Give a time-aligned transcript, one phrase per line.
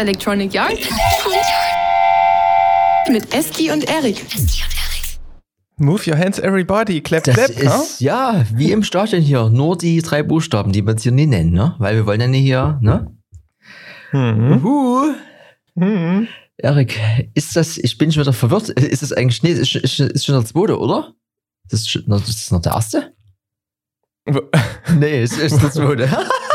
[0.00, 0.78] Electronic Yard
[3.10, 4.24] mit Eski und Erik.
[5.76, 7.02] Move your hands, everybody.
[7.02, 7.50] Clap, Das clap.
[7.50, 9.50] ist, ja, wie im Stadion hier.
[9.50, 11.74] Nur die drei Buchstaben, die wir jetzt hier nie nennen, ne?
[11.78, 13.14] Weil wir wollen ja nicht hier, ne?
[14.12, 14.62] Mhm.
[14.62, 15.12] Huh.
[15.74, 16.28] Mhm.
[16.56, 16.98] Erik,
[17.34, 18.70] ist das, ich bin schon wieder verwirrt.
[18.70, 21.12] Ist das eigentlich, nee, ist, ist, ist schon der zweite, oder?
[21.68, 23.12] Das ist, das ist noch der erste?
[24.98, 26.08] Nee, es ist der zweite.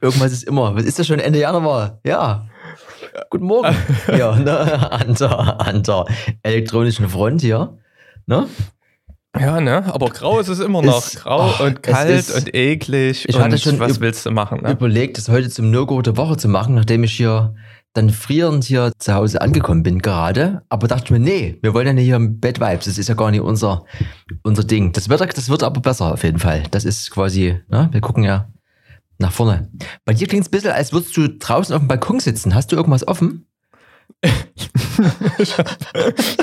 [0.00, 0.76] Irgendwas ist immer.
[0.76, 2.00] Was ist das schon Ende Januar?
[2.04, 2.46] Ja.
[3.30, 3.74] Guten Morgen.
[4.16, 6.04] Ja, ne, an, der, an der
[6.42, 7.78] elektronischen Front hier.
[8.26, 8.46] Ne?
[9.38, 9.92] Ja, ne?
[9.92, 11.04] Aber grau ist es immer noch.
[11.04, 13.28] Ist- grau oh, und kalt ist- und eklig.
[13.28, 14.62] Ich und hatte schon was willst du machen?
[14.62, 14.72] Ne?
[14.72, 17.54] Überlegt, das heute zum No-Go der Woche zu machen, nachdem ich hier
[17.92, 20.62] dann frierend hier zu Hause angekommen bin gerade.
[20.68, 22.84] Aber dachte mir, nee, wir wollen ja nicht hier im Bad Vibes.
[22.84, 23.84] Das ist ja gar nicht unser,
[24.44, 24.92] unser Ding.
[24.92, 26.62] Das wird, das wird aber besser auf jeden Fall.
[26.70, 27.88] Das ist quasi, ne?
[27.90, 28.48] wir gucken ja
[29.18, 29.70] nach vorne.
[30.04, 32.54] Bei dir klingt es ein bisschen, als würdest du draußen auf dem Balkon sitzen.
[32.54, 33.46] Hast du irgendwas offen?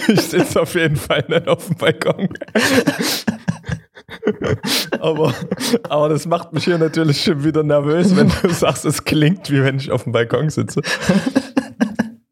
[0.08, 2.30] ich sitze auf jeden Fall nicht auf dem Balkon.
[5.00, 5.34] aber,
[5.90, 9.64] aber das macht mich hier natürlich schon wieder nervös, wenn du sagst, es klingt wie
[9.64, 10.82] wenn ich auf dem Balkon sitze.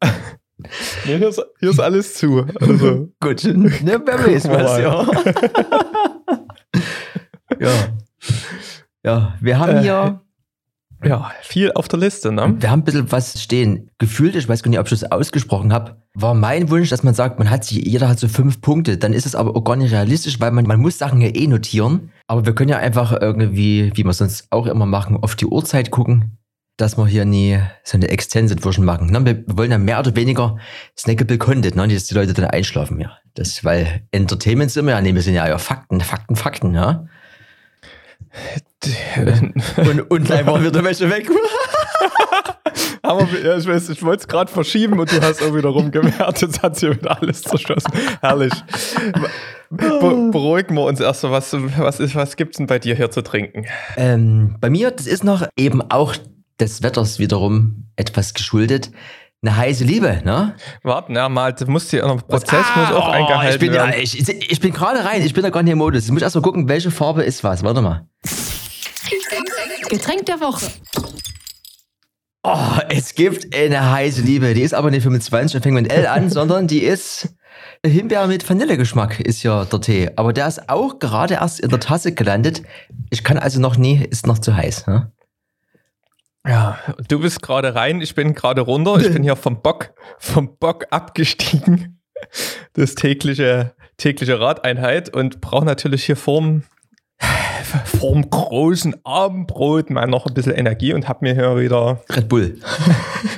[1.04, 2.46] nee, hier ist, hier ist alles zu.
[2.60, 5.06] Also, Gut, ne, wer weiß was, ja.
[7.60, 7.70] ja.
[9.04, 10.20] Ja, wir haben Äh, hier,
[11.06, 12.54] ja, viel auf der Liste, ne?
[12.58, 13.90] wir haben ein bisschen was stehen.
[13.98, 17.14] Gefühlt, ich weiß gar nicht, ob ich das ausgesprochen habe, war mein Wunsch, dass man
[17.14, 18.98] sagt, man hat sich, jeder hat so fünf Punkte.
[18.98, 21.46] Dann ist es aber auch gar nicht realistisch, weil man, man muss Sachen ja eh
[21.46, 22.12] notieren.
[22.28, 25.90] Aber wir können ja einfach irgendwie, wie wir sonst auch immer machen, auf die Uhrzeit
[25.90, 26.38] gucken,
[26.76, 29.10] dass wir hier nie so eine Extended Version machen.
[29.10, 29.24] Ne?
[29.24, 30.56] Wir wollen ja mehr oder weniger
[30.96, 31.88] snackable Content, ne?
[31.88, 33.00] dass die Leute dann einschlafen.
[33.00, 33.18] Ja.
[33.34, 37.06] Das, weil Entertainment sind wir ja, nee, wir sind ja, ja Fakten, Fakten, Fakten, ja.
[39.76, 41.28] Und, und gleich waren wir der Wäsche weg.
[43.02, 46.40] Aber ja, ich weiß, ich wollte es gerade verschieben und du hast auch wieder rumgewehrt.
[46.40, 47.92] Jetzt hat sie wieder alles zerschossen.
[48.20, 48.52] Herrlich.
[49.70, 51.32] Be beruhigen wir uns erst mal.
[51.32, 53.66] Was, was, ist- was gibt's denn bei dir hier zu trinken?
[53.96, 56.14] Ähm, bei mir, das ist noch eben auch
[56.60, 58.90] des Wetters wiederum etwas geschuldet.
[59.42, 60.54] Eine heiße Liebe, ne?
[60.82, 63.92] Warte, na mal, du musst hier noch Prozess muss auch oh, eingehalten ich bin, werden.
[63.92, 66.06] ja, ich, ich, ich bin gerade rein, ich bin da gar nicht im Modus.
[66.06, 67.62] Ich muss erst mal gucken, welche Farbe ist was.
[67.62, 68.06] Warte mal.
[69.88, 70.66] Getränk der Woche.
[72.42, 74.52] Oh, es gibt eine heiße Liebe.
[74.54, 77.34] Die ist aber nicht 25 und fängt mit L an, sondern die ist
[77.84, 80.10] Himbeer mit Vanillegeschmack ist ja der Tee.
[80.16, 82.62] Aber der ist auch gerade erst in der Tasse gelandet.
[83.10, 84.86] Ich kann also noch nie, ist noch zu heiß.
[84.86, 85.12] Ne?
[86.46, 86.78] Ja,
[87.08, 88.98] du bist gerade rein, ich bin gerade runter.
[89.00, 92.00] Ich bin hier vom Bock, vom Bock abgestiegen.
[92.74, 96.64] Das tägliche, tägliche Radeinheit und brauche natürlich hier vorm,
[97.84, 102.58] vorm großen Abendbrot mal noch ein bisschen Energie und habe mir hier wieder Red Bull.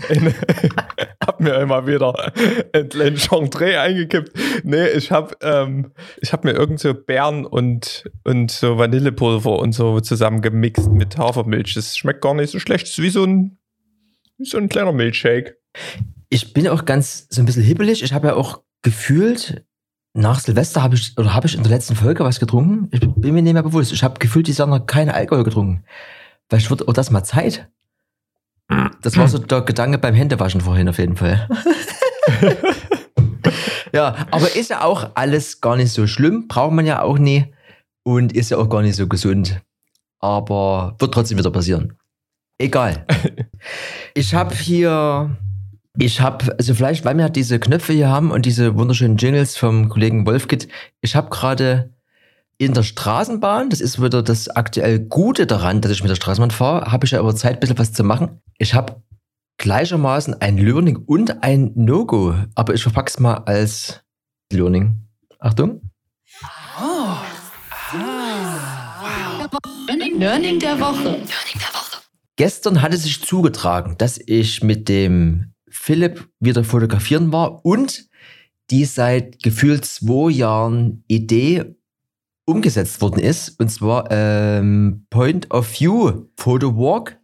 [0.09, 0.35] in,
[1.27, 2.33] hab mir immer wieder
[2.73, 4.33] ein Chantre eingekippt.
[4.65, 9.73] Nee, ich habe ähm, ich hab mir irgend so Beeren und, und so Vanillepulver und
[9.73, 11.75] so zusammen gemixt mit Hafermilch.
[11.75, 12.85] Das schmeckt gar nicht so schlecht.
[12.87, 13.59] Das ist wie so ein,
[14.39, 15.57] wie so ein kleiner Milchshake.
[16.29, 18.03] Ich bin auch ganz so ein bisschen hibbelig.
[18.03, 19.65] Ich habe ja auch gefühlt,
[20.17, 22.89] nach Silvester habe ich, oder habe ich in der letzten Folge was getrunken?
[22.91, 23.93] Ich bin mir nicht mehr bewusst.
[23.93, 25.85] Ich habe gefühlt dieses Jahr noch keinen Alkohol getrunken.
[26.49, 27.69] Vielleicht wird auch das mal Zeit.
[29.03, 31.49] Das war so der Gedanke beim Händewaschen vorhin auf jeden Fall.
[33.93, 36.49] ja, aber ist ja auch alles gar nicht so schlimm.
[36.49, 37.53] Braucht man ja auch nie.
[38.03, 39.61] Und ist ja auch gar nicht so gesund.
[40.19, 41.99] Aber wird trotzdem wieder passieren.
[42.59, 43.07] Egal.
[44.15, 45.37] Ich habe hier,
[45.99, 49.57] ich habe, also vielleicht, weil wir halt diese Knöpfe hier haben und diese wunderschönen Jingles
[49.57, 50.69] vom Kollegen Wolfkit,
[51.01, 51.95] ich habe gerade
[52.59, 56.51] in der Straßenbahn, das ist wieder das aktuell Gute daran, dass ich mit der Straßenbahn
[56.51, 58.41] fahre, habe ich ja aber Zeit, ein bisschen was zu machen.
[58.59, 59.03] Ich habe
[59.59, 64.03] gleichermaßen ein Learning und ein No-Go, aber ich verpacke es mal als
[64.53, 65.09] Learning.
[65.39, 65.91] Achtung.
[70.19, 71.21] Learning der Woche.
[72.37, 78.09] Gestern hat es sich zugetragen, dass ich mit dem Philipp wieder fotografieren war und
[78.71, 81.77] die seit gefühlt zwei Jahren Idee
[82.47, 83.61] umgesetzt worden ist.
[83.61, 87.19] Und zwar ähm, Point of View Photo Walk.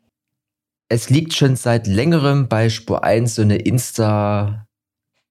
[0.89, 4.67] Es liegt schon seit längerem bei Spur 1 so eine Insta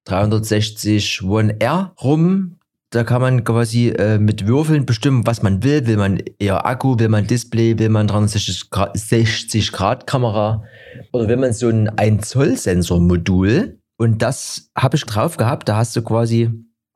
[0.06, 2.58] 360 One R rum.
[2.92, 5.88] Da kann man quasi äh, mit Würfeln bestimmen, was man will.
[5.88, 10.66] Will man eher Akku, will man Display, will man 360 Grad, 60 Grad Kamera
[11.14, 13.80] oder will man so ein 1 Zoll Sensor Modul.
[13.98, 15.70] Und das habe ich drauf gehabt.
[15.70, 16.50] Da hast du quasi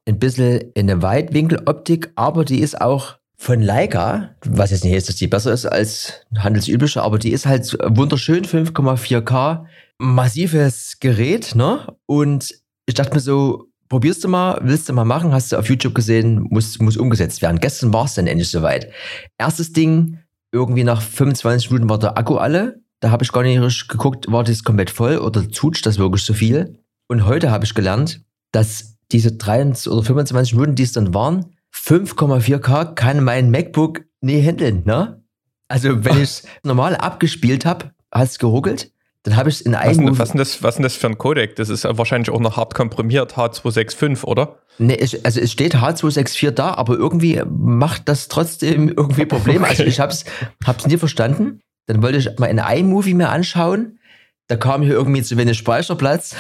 [0.06, 5.15] ein bisschen eine Weitwinkeloptik, aber die ist auch von Leica, was jetzt nicht heißt, dass
[5.15, 9.65] die besser ist als handelsübliche, aber die ist halt wunderschön, 5,4K,
[9.97, 11.88] massives Gerät, ne?
[12.06, 12.53] Und
[12.86, 15.95] ich dachte mir so, probierst du mal, willst du mal machen, hast du auf YouTube
[15.95, 17.59] gesehen, muss, muss umgesetzt werden.
[17.59, 18.91] Gestern war es dann endlich soweit.
[19.37, 20.19] Erstes Ding,
[20.51, 22.81] irgendwie nach 25 Minuten war der Akku alle.
[22.99, 26.23] Da habe ich gar nicht richtig geguckt, war das komplett voll oder tut das wirklich
[26.23, 26.79] so viel?
[27.07, 28.21] Und heute habe ich gelernt,
[28.51, 31.45] dass diese 23 oder 25 Minuten, die es dann waren,
[31.75, 35.21] 5,4K kann mein MacBook nie handeln, ne?
[35.67, 38.91] Also wenn ich es normal abgespielt habe, hat es geruckelt.
[39.25, 40.12] Dann habe ich es in einem.
[40.12, 41.56] Was, was, das, was ist das für ein Codec?
[41.56, 44.60] Das ist wahrscheinlich auch noch hart komprimiert, H265, oder?
[44.77, 49.66] Nee, ich, also es steht H264 da, aber irgendwie macht das trotzdem irgendwie Probleme.
[49.66, 49.81] Also okay.
[49.81, 50.25] Also ich habe es
[50.63, 51.60] hab's nie verstanden.
[51.88, 53.98] Dann wollte ich mal in iMovie mir anschauen.
[54.48, 56.36] Da kam hier irgendwie zu wenig Speicherplatz.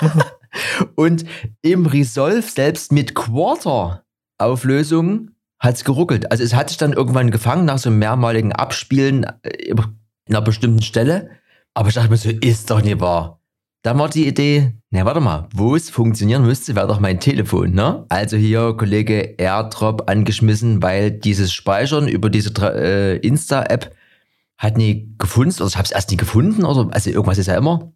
[0.96, 1.24] Und
[1.62, 4.02] im Resolve selbst mit Quarter
[4.38, 6.32] Auflösung hat es geruckelt.
[6.32, 9.78] Also es hat sich dann irgendwann gefangen nach so einem mehrmaligen Abspielen äh, in
[10.28, 11.30] einer bestimmten Stelle.
[11.74, 13.40] Aber ich dachte mir so, ist doch nicht wahr.
[13.82, 17.72] Da war die Idee, na warte mal, wo es funktionieren müsste, wäre doch mein Telefon,
[17.72, 18.06] ne?
[18.10, 23.92] Also hier Kollege AirDrop angeschmissen, weil dieses Speichern über diese äh, Insta-App
[24.56, 27.56] hat nie gefunden, oder ich habe es erst nie gefunden, oder also irgendwas ist ja
[27.56, 27.92] immer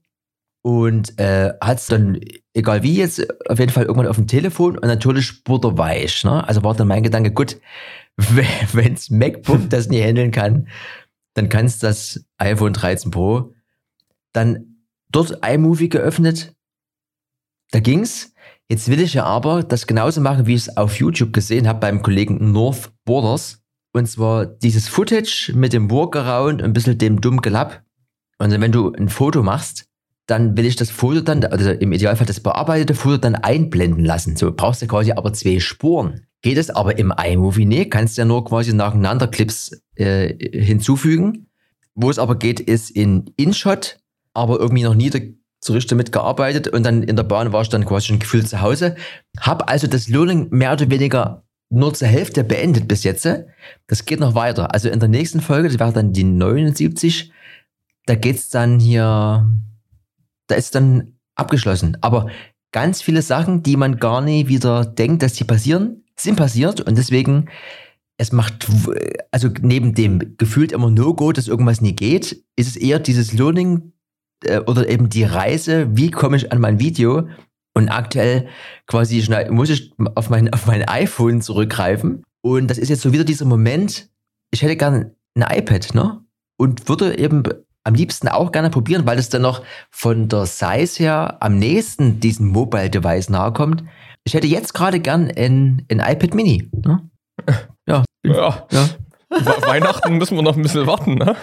[0.67, 2.19] und äh, hat es dann,
[2.53, 6.25] egal wie jetzt, auf jeden Fall irgendwann auf dem Telefon und natürlich butterweich.
[6.25, 6.43] Ne?
[6.49, 7.61] Also war dann mein Gedanke, gut,
[8.17, 10.67] wenns MacBook das nicht handeln kann,
[11.35, 13.55] dann kann es das iPhone 13 Pro.
[14.37, 16.55] Dann dort iMovie geöffnet,
[17.71, 18.35] da ging's.
[18.69, 21.81] Jetzt will ich ja aber das genauso machen, wie ich es auf YouTube gesehen habe
[21.81, 23.63] beim Kollegen North Borders.
[23.95, 27.83] Und zwar dieses Footage mit dem Workaround und ein bisschen dem dummen Gelapp.
[28.37, 29.87] Und wenn du ein Foto machst,
[30.27, 34.37] dann will ich das Foto dann, also im Idealfall das bearbeitete Foto dann einblenden lassen.
[34.37, 36.27] So brauchst du quasi aber zwei Spuren.
[36.43, 41.47] Geht es aber im iMovie nicht, kannst du ja nur quasi nacheinander Clips äh, hinzufügen.
[41.95, 43.99] Wo es aber geht, ist in InShot,
[44.37, 45.11] aber irgendwie noch nie
[45.61, 48.49] so richtig damit gearbeitet und dann in der Bahn war ich dann quasi schon gefühlt
[48.49, 48.95] zu Hause.
[49.41, 53.29] Hab also das Learning mehr oder weniger nur zur Hälfte beendet bis jetzt.
[53.89, 54.73] Das geht noch weiter.
[54.73, 57.33] Also in der nächsten Folge, das wäre dann die 79,
[58.05, 59.49] da geht's dann hier
[60.47, 61.97] da ist dann abgeschlossen.
[62.01, 62.31] Aber
[62.73, 66.97] ganz viele Sachen, die man gar nicht wieder denkt, dass die passieren, sind passiert und
[66.97, 67.49] deswegen
[68.19, 68.67] es macht,
[69.31, 73.93] also neben dem gefühlt immer No-Go, dass irgendwas nie geht, ist es eher dieses Learning
[74.45, 77.29] äh, oder eben die Reise, wie komme ich an mein Video
[77.75, 78.49] und aktuell
[78.87, 83.25] quasi muss ich auf mein, auf mein iPhone zurückgreifen und das ist jetzt so wieder
[83.25, 84.09] dieser Moment,
[84.53, 86.21] ich hätte gern ein iPad, ne?
[86.59, 87.43] Und würde eben
[87.83, 92.21] am liebsten auch gerne probieren, weil es dann noch von der Size her am nächsten
[92.21, 93.85] diesem Mobile Device nahe kommt.
[94.25, 96.71] Ich hätte jetzt gerade gern ein, ein iPad Mini.
[96.73, 97.11] Ne?
[97.87, 98.05] Ja.
[98.25, 98.67] ja.
[98.71, 98.89] ja.
[99.29, 101.37] Weihnachten müssen wir noch ein bisschen warten, ne?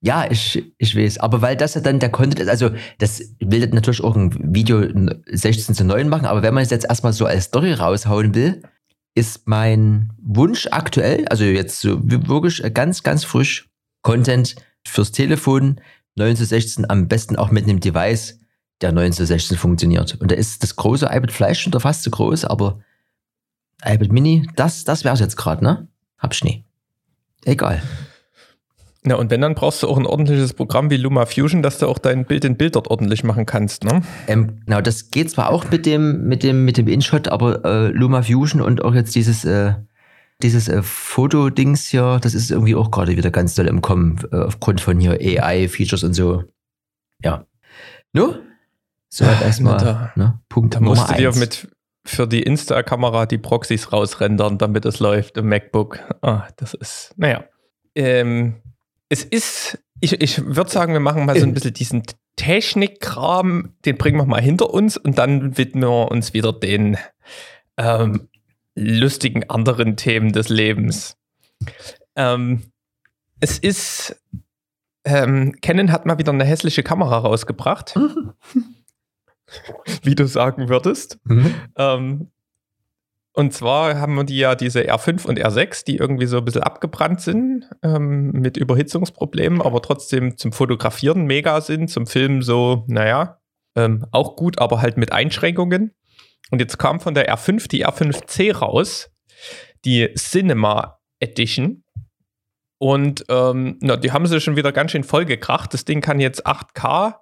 [0.00, 1.18] Ja, ich, ich weiß.
[1.18, 4.82] Aber weil das ja dann der Content ist, also das will natürlich auch ein Video
[5.26, 8.62] 16 zu 9 machen, aber wenn man es jetzt erstmal so als Story raushauen will,
[9.14, 13.68] ist mein Wunsch aktuell, also jetzt so wirklich ganz, ganz frisch
[14.02, 14.56] Content
[14.86, 15.80] fürs Telefon
[16.16, 18.40] 9 zu 16 am besten auch mit einem Device,
[18.80, 20.16] der 9 zu 16 funktioniert.
[20.20, 22.80] Und da ist das große iPad Flash schon fast zu groß, aber
[23.84, 25.88] iPad Mini, das, das wäre es jetzt gerade, ne?
[26.18, 26.64] Hab ich nie.
[27.44, 27.82] Egal.
[29.02, 31.86] Na, und wenn, dann brauchst du auch ein ordentliches Programm wie Luma Fusion, dass du
[31.86, 34.02] auch dein Bild in Bild dort ordentlich machen kannst, ne?
[34.26, 37.88] Ähm, genau, das geht zwar auch mit dem, mit dem, mit dem InShot, aber äh,
[37.88, 39.72] Luma Fusion und auch jetzt dieses äh,
[40.42, 44.36] dieses äh, Fotodings hier, das ist irgendwie auch gerade wieder ganz doll im Kommen, äh,
[44.36, 46.44] aufgrund von hier AI-Features und so.
[47.22, 47.46] Ja.
[48.12, 48.36] No?
[49.08, 50.40] So halt erstmal, ne?
[50.48, 51.68] Punkt da musst du dir mit
[52.10, 56.00] für die Insta-Kamera die Proxys rausrendern, damit es läuft im MacBook.
[56.22, 57.44] Ah, das ist, naja.
[57.94, 58.56] Ähm,
[59.08, 62.02] es ist, ich, ich würde sagen, wir machen mal so ein bisschen diesen
[62.36, 66.96] Technikkram, den bringen wir mal hinter uns und dann widmen wir uns wieder den
[67.76, 68.28] ähm,
[68.74, 71.16] lustigen anderen Themen des Lebens.
[72.16, 72.62] Ähm,
[73.40, 74.20] es ist,
[75.04, 77.94] ähm, Canon hat mal wieder eine hässliche Kamera rausgebracht.
[80.02, 81.18] wie du sagen würdest.
[81.24, 81.54] Mhm.
[81.76, 82.30] Ähm,
[83.32, 86.62] und zwar haben wir die ja diese R5 und R6, die irgendwie so ein bisschen
[86.62, 93.38] abgebrannt sind ähm, mit Überhitzungsproblemen, aber trotzdem zum Fotografieren mega sind, zum Filmen so, naja,
[93.76, 95.94] ähm, auch gut, aber halt mit Einschränkungen.
[96.50, 99.10] Und jetzt kam von der R5 die R5C raus,
[99.84, 101.84] die Cinema Edition.
[102.78, 105.72] Und ähm, na, die haben sie schon wieder ganz schön vollgekracht.
[105.72, 107.14] Das Ding kann jetzt 8K,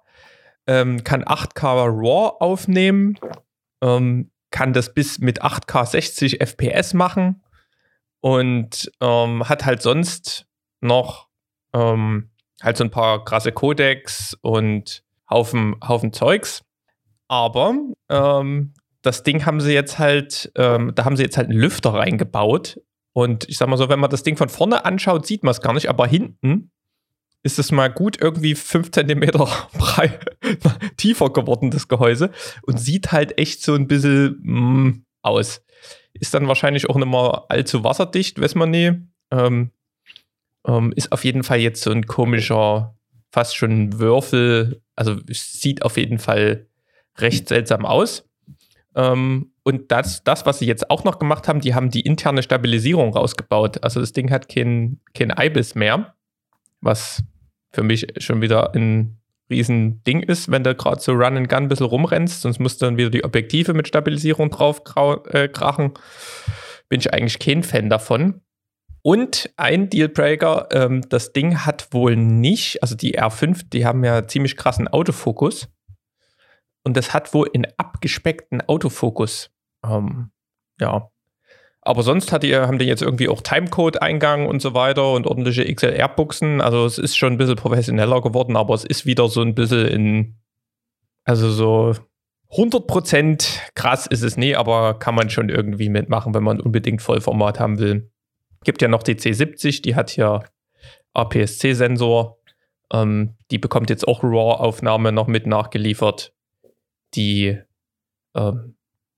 [0.69, 3.17] ähm, kann 8K RAW aufnehmen,
[3.81, 7.41] ähm, kann das bis mit 8K 60 FPS machen.
[8.21, 10.45] und ähm, hat halt sonst
[10.81, 11.29] noch
[11.73, 12.29] ähm,
[12.61, 16.63] halt so ein paar krasse Codecs und Haufen, Haufen Zeugs.
[17.29, 17.73] Aber
[18.09, 21.93] ähm, das Ding haben sie jetzt halt, ähm, da haben sie jetzt halt einen Lüfter
[21.93, 22.81] reingebaut.
[23.13, 25.61] Und ich sag mal so, wenn man das Ding von vorne anschaut, sieht man es
[25.61, 26.71] gar nicht, aber hinten
[27.43, 30.25] ist es mal gut irgendwie fünf Zentimeter breit,
[30.97, 32.31] tiefer geworden, das Gehäuse.
[32.63, 35.63] Und sieht halt echt so ein bisschen mm, aus.
[36.13, 38.93] Ist dann wahrscheinlich auch nicht mehr allzu wasserdicht, weiß man nie.
[39.31, 39.71] Ähm,
[40.67, 42.95] ähm, ist auf jeden Fall jetzt so ein komischer,
[43.31, 44.81] fast schon Würfel.
[44.95, 46.67] Also sieht auf jeden Fall
[47.17, 48.25] recht seltsam aus.
[48.95, 52.43] Ähm, und das, das, was sie jetzt auch noch gemacht haben, die haben die interne
[52.43, 53.83] Stabilisierung rausgebaut.
[53.83, 56.15] Also das Ding hat kein, kein IBIS mehr,
[56.81, 57.23] was
[57.71, 59.19] für mich schon wieder ein
[59.49, 62.81] riesen Ding ist, wenn du gerade so Run and Gun ein bisschen rumrennst, sonst musst
[62.81, 64.81] du dann wieder die Objektive mit Stabilisierung drauf
[65.31, 65.93] äh, krachen.
[66.87, 68.41] Bin ich eigentlich kein Fan davon.
[69.01, 74.27] Und ein Dealbreaker, ähm, das Ding hat wohl nicht, also die R5, die haben ja
[74.27, 75.69] ziemlich krassen Autofokus.
[76.83, 79.51] Und das hat wohl einen abgespeckten Autofokus.
[79.85, 80.31] Ähm,
[80.79, 81.09] ja.
[81.81, 85.73] Aber sonst hat die, haben die jetzt irgendwie auch Timecode-Eingang und so weiter und ordentliche
[85.73, 86.61] XLR-Buchsen.
[86.61, 89.87] Also es ist schon ein bisschen professioneller geworden, aber es ist wieder so ein bisschen
[89.87, 90.35] in,
[91.23, 91.95] also so
[92.51, 97.59] 100% krass ist es nie, aber kann man schon irgendwie mitmachen, wenn man unbedingt Vollformat
[97.59, 98.11] haben will.
[98.63, 100.43] Gibt ja noch die C70, die hat hier
[101.13, 102.37] APS-C-Sensor.
[102.91, 106.33] Ähm, die bekommt jetzt auch RAW-Aufnahme noch mit nachgeliefert.
[107.13, 107.59] Die
[108.35, 108.75] ähm,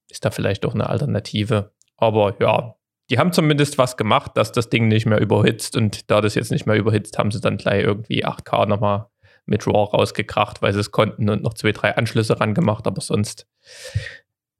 [0.09, 1.71] ist da vielleicht auch eine Alternative.
[2.01, 2.75] Aber ja,
[3.09, 5.77] die haben zumindest was gemacht, dass das Ding nicht mehr überhitzt.
[5.77, 9.07] Und da das jetzt nicht mehr überhitzt, haben sie dann gleich irgendwie 8K nochmal
[9.45, 13.01] mit RAW rausgekracht, weil sie es konnten und noch zwei, drei Anschlüsse ran gemacht, aber
[13.01, 13.47] sonst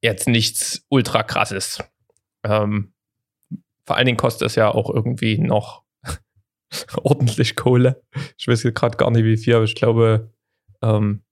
[0.02, 1.84] jetzt nichts ultra krasses.
[2.44, 2.94] Ähm,
[3.86, 5.84] vor allen Dingen kostet es ja auch irgendwie noch
[7.04, 8.04] ordentlich Kohle.
[8.38, 10.32] Ich weiß gerade gar nicht wie viel, aber ich glaube,
[10.84, 11.24] ähm,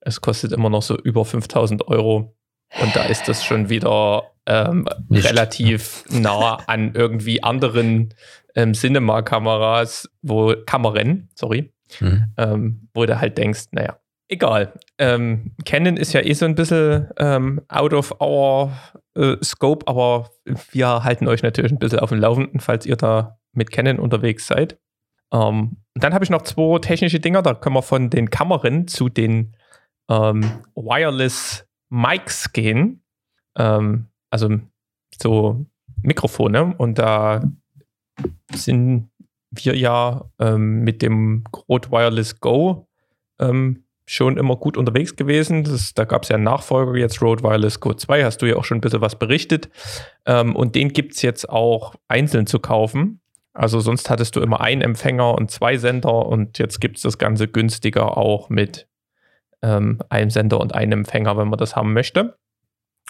[0.00, 2.36] es kostet immer noch so über 5000 Euro.
[2.80, 8.14] Und da ist das schon wieder ähm, relativ nah an irgendwie anderen
[8.54, 12.24] ähm, Cinema-Kameras, wo Kameran, sorry, mhm.
[12.36, 13.98] ähm, wo du halt denkst, naja,
[14.28, 14.72] egal.
[14.98, 18.72] Ähm, Canon ist ja eh so ein bisschen ähm, out of our
[19.16, 20.30] äh, Scope, aber
[20.70, 24.46] wir halten euch natürlich ein bisschen auf dem Laufenden, falls ihr da mit Canon unterwegs
[24.46, 24.78] seid.
[25.32, 29.08] Ähm, dann habe ich noch zwei technische Dinger, da können wir von den Kameran zu
[29.08, 29.56] den
[30.08, 30.42] ähm,
[30.74, 33.02] Wireless Mics gehen.
[33.56, 34.58] Ähm, also
[35.20, 35.66] so
[36.02, 36.74] Mikrofone.
[36.76, 37.42] Und da
[38.52, 39.10] sind
[39.50, 42.88] wir ja ähm, mit dem Rode Wireless Go
[43.40, 45.64] ähm, schon immer gut unterwegs gewesen.
[45.64, 48.56] Das, da gab es ja einen Nachfolger, jetzt Rode Wireless Go 2, hast du ja
[48.56, 49.68] auch schon ein bisschen was berichtet.
[50.26, 53.20] Ähm, und den gibt es jetzt auch einzeln zu kaufen.
[53.52, 57.18] Also sonst hattest du immer einen Empfänger und zwei Sender und jetzt gibt es das
[57.18, 58.88] Ganze günstiger auch mit
[59.62, 62.36] ähm, einem Sender und einem Empfänger, wenn man das haben möchte.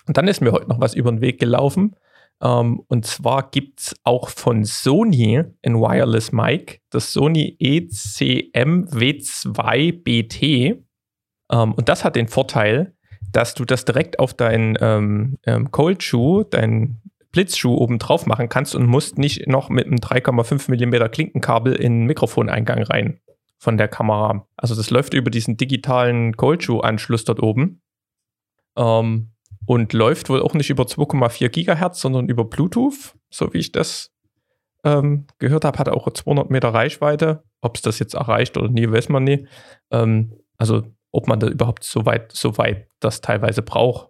[0.07, 1.97] Und dann ist mir heute noch was über den Weg gelaufen.
[2.43, 10.83] Um, und zwar gibt es auch von Sony ein Wireless Mic, das Sony ECM W2BT.
[11.53, 12.95] Ähm, und das hat den Vorteil,
[13.31, 18.49] dass du das direkt auf deinen ähm, ähm, Cold Shoe, deinen Blitzschuh oben drauf machen
[18.49, 23.21] kannst und musst nicht noch mit einem 3,5 mm Klinkenkabel in den Mikrofoneingang rein
[23.61, 24.47] von der Kamera.
[24.57, 27.83] Also das läuft über diesen digitalen Cold Shoe Anschluss dort oben.
[28.77, 29.33] Ähm,
[29.67, 34.11] und läuft wohl auch nicht über 2,4 Gigahertz, sondern über Bluetooth, so wie ich das
[34.83, 37.45] ähm, gehört habe, hat auch 200 Meter Reichweite.
[37.61, 39.47] Ob es das jetzt erreicht oder nie, weiß man nie.
[39.91, 44.09] Ähm, also ob man da überhaupt so weit, so weit das teilweise braucht,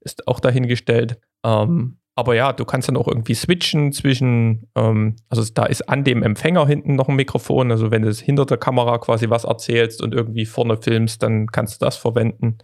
[0.00, 1.20] ist auch dahingestellt.
[1.44, 6.04] Ähm, aber ja, du kannst dann auch irgendwie switchen zwischen, ähm, also da ist an
[6.04, 7.72] dem Empfänger hinten noch ein Mikrofon.
[7.72, 11.80] Also wenn du hinter der Kamera quasi was erzählst und irgendwie vorne filmst, dann kannst
[11.80, 12.58] du das verwenden.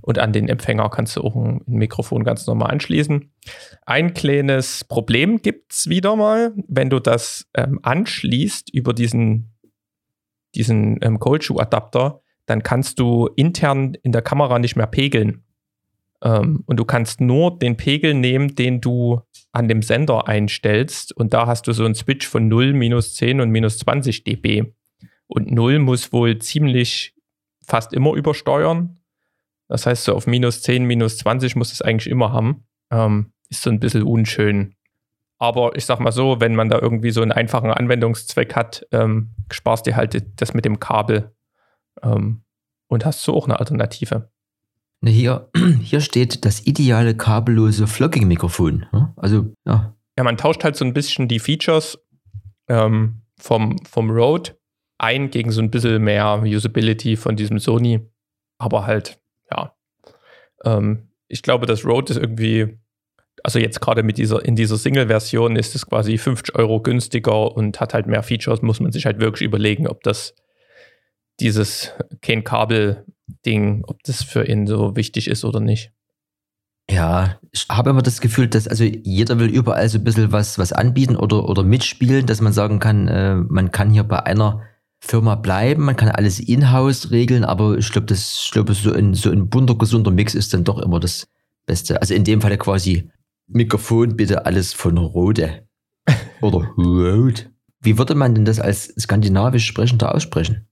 [0.00, 3.30] Und an den Empfänger kannst du auch ein Mikrofon ganz normal anschließen.
[3.84, 9.52] Ein kleines Problem gibt es wieder mal, wenn du das ähm, anschließt über diesen,
[10.54, 15.44] diesen ähm, Cold Shoe Adapter, dann kannst du intern in der Kamera nicht mehr pegeln.
[16.22, 19.20] Ähm, und du kannst nur den Pegel nehmen, den du
[19.52, 21.16] an dem Sender einstellst.
[21.16, 24.72] Und da hast du so einen Switch von 0, minus 10 und minus 20 dB.
[25.26, 27.14] Und 0 muss wohl ziemlich
[27.64, 28.98] fast immer übersteuern.
[29.68, 32.64] Das heißt, so auf minus 10, minus 20 muss es eigentlich immer haben.
[32.90, 34.74] Ähm, ist so ein bisschen unschön.
[35.38, 39.34] Aber ich sag mal so, wenn man da irgendwie so einen einfachen Anwendungszweck hat, ähm,
[39.52, 41.34] sparst dir halt das mit dem Kabel
[42.02, 42.42] ähm,
[42.88, 44.30] und hast so auch eine Alternative.
[45.04, 45.48] Hier,
[45.82, 48.86] hier steht das ideale kabellose Vlogging-Mikrofon.
[49.16, 51.98] Also, ja, ja, man tauscht halt so ein bisschen die Features
[52.68, 54.58] ähm, vom, vom Rode
[54.98, 58.00] ein gegen so ein bisschen mehr Usability von diesem Sony.
[58.58, 59.20] Aber halt,
[59.52, 59.76] ja.
[60.64, 62.78] Ähm, ich glaube, das Rode ist irgendwie,
[63.44, 67.78] also jetzt gerade mit dieser, in dieser Single-Version ist es quasi 50 Euro günstiger und
[67.78, 70.34] hat halt mehr Features, muss man sich halt wirklich überlegen, ob das
[71.38, 72.42] dieses kein
[73.28, 75.92] Kabel-Ding, ob das für ihn so wichtig ist oder nicht.
[76.90, 80.58] Ja, ich habe immer das Gefühl, dass also jeder will überall so ein bisschen was,
[80.58, 84.62] was anbieten oder, oder mitspielen, dass man sagen kann, äh, man kann hier bei einer
[85.00, 89.14] Firma bleiben, man kann alles in-house regeln, aber ich glaube, das, ich glaube, so ein,
[89.14, 91.28] so ein bunter, gesunder Mix ist dann doch immer das
[91.66, 92.00] Beste.
[92.00, 93.10] Also in dem Fall quasi
[93.46, 95.68] Mikrofon bitte alles von Rode.
[96.40, 97.52] Oder Rode.
[97.80, 100.66] Wie würde man denn das als skandinavisch Sprechender aussprechen?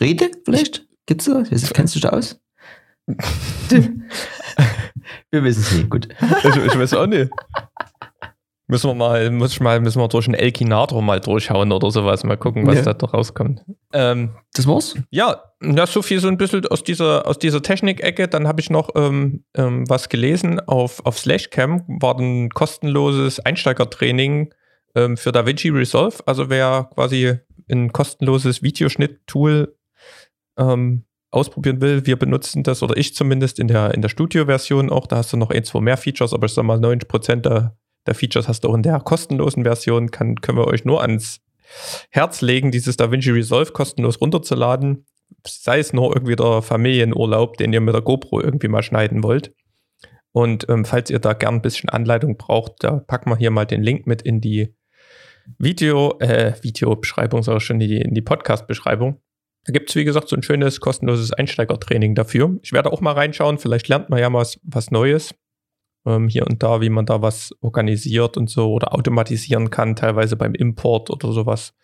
[0.00, 0.85] Rede vielleicht?
[1.06, 1.42] Gibt's so?
[1.72, 2.40] Kennst du dich da aus?
[5.30, 5.88] Wir wissen es nicht.
[5.90, 6.08] Gut.
[6.20, 7.30] Ich, ich weiß auch nicht.
[8.68, 12.24] Müssen wir mal, muss ich mal, müssen wir durch einen Elkinator mal durchhauen oder sowas,
[12.24, 12.82] mal gucken, was ja.
[12.82, 13.62] da doch rauskommt.
[13.92, 14.96] Ähm, das war's?
[15.10, 18.26] Ja, ja, so viel so ein bisschen aus dieser, aus dieser Technik-Ecke.
[18.26, 24.52] Dann habe ich noch ähm, ähm, was gelesen auf, auf Slashcam, war ein kostenloses Einsteigertraining
[24.96, 26.16] ähm, für DaVinci Resolve.
[26.26, 27.38] Also wer quasi
[27.70, 29.76] ein kostenloses Videoschnitt-Tool
[30.58, 35.06] ähm, ausprobieren will, wir benutzen das, oder ich zumindest in der, in der Studio-Version auch,
[35.06, 38.14] da hast du noch ein, zwei mehr Features, aber ich sag mal, 90% der, der
[38.14, 41.40] Features hast du auch in der kostenlosen Version, kann, können wir euch nur ans
[42.10, 45.06] Herz legen, dieses DaVinci Resolve kostenlos runterzuladen,
[45.46, 49.52] sei es nur irgendwie der Familienurlaub, den ihr mit der GoPro irgendwie mal schneiden wollt.
[50.32, 53.64] Und ähm, falls ihr da gern ein bisschen Anleitung braucht, da packen wir hier mal
[53.64, 54.74] den Link mit in die
[55.58, 59.20] Video, äh, Videobeschreibung, ich schon, in die, in die Podcast-Beschreibung.
[59.66, 62.56] Da gibt es, wie gesagt, so ein schönes kostenloses Einsteigertraining dafür.
[62.62, 65.34] Ich werde auch mal reinschauen, vielleicht lernt man ja mal was, was Neues.
[66.06, 70.36] Ähm, hier und da, wie man da was organisiert und so oder automatisieren kann, teilweise
[70.36, 71.74] beim Import oder sowas.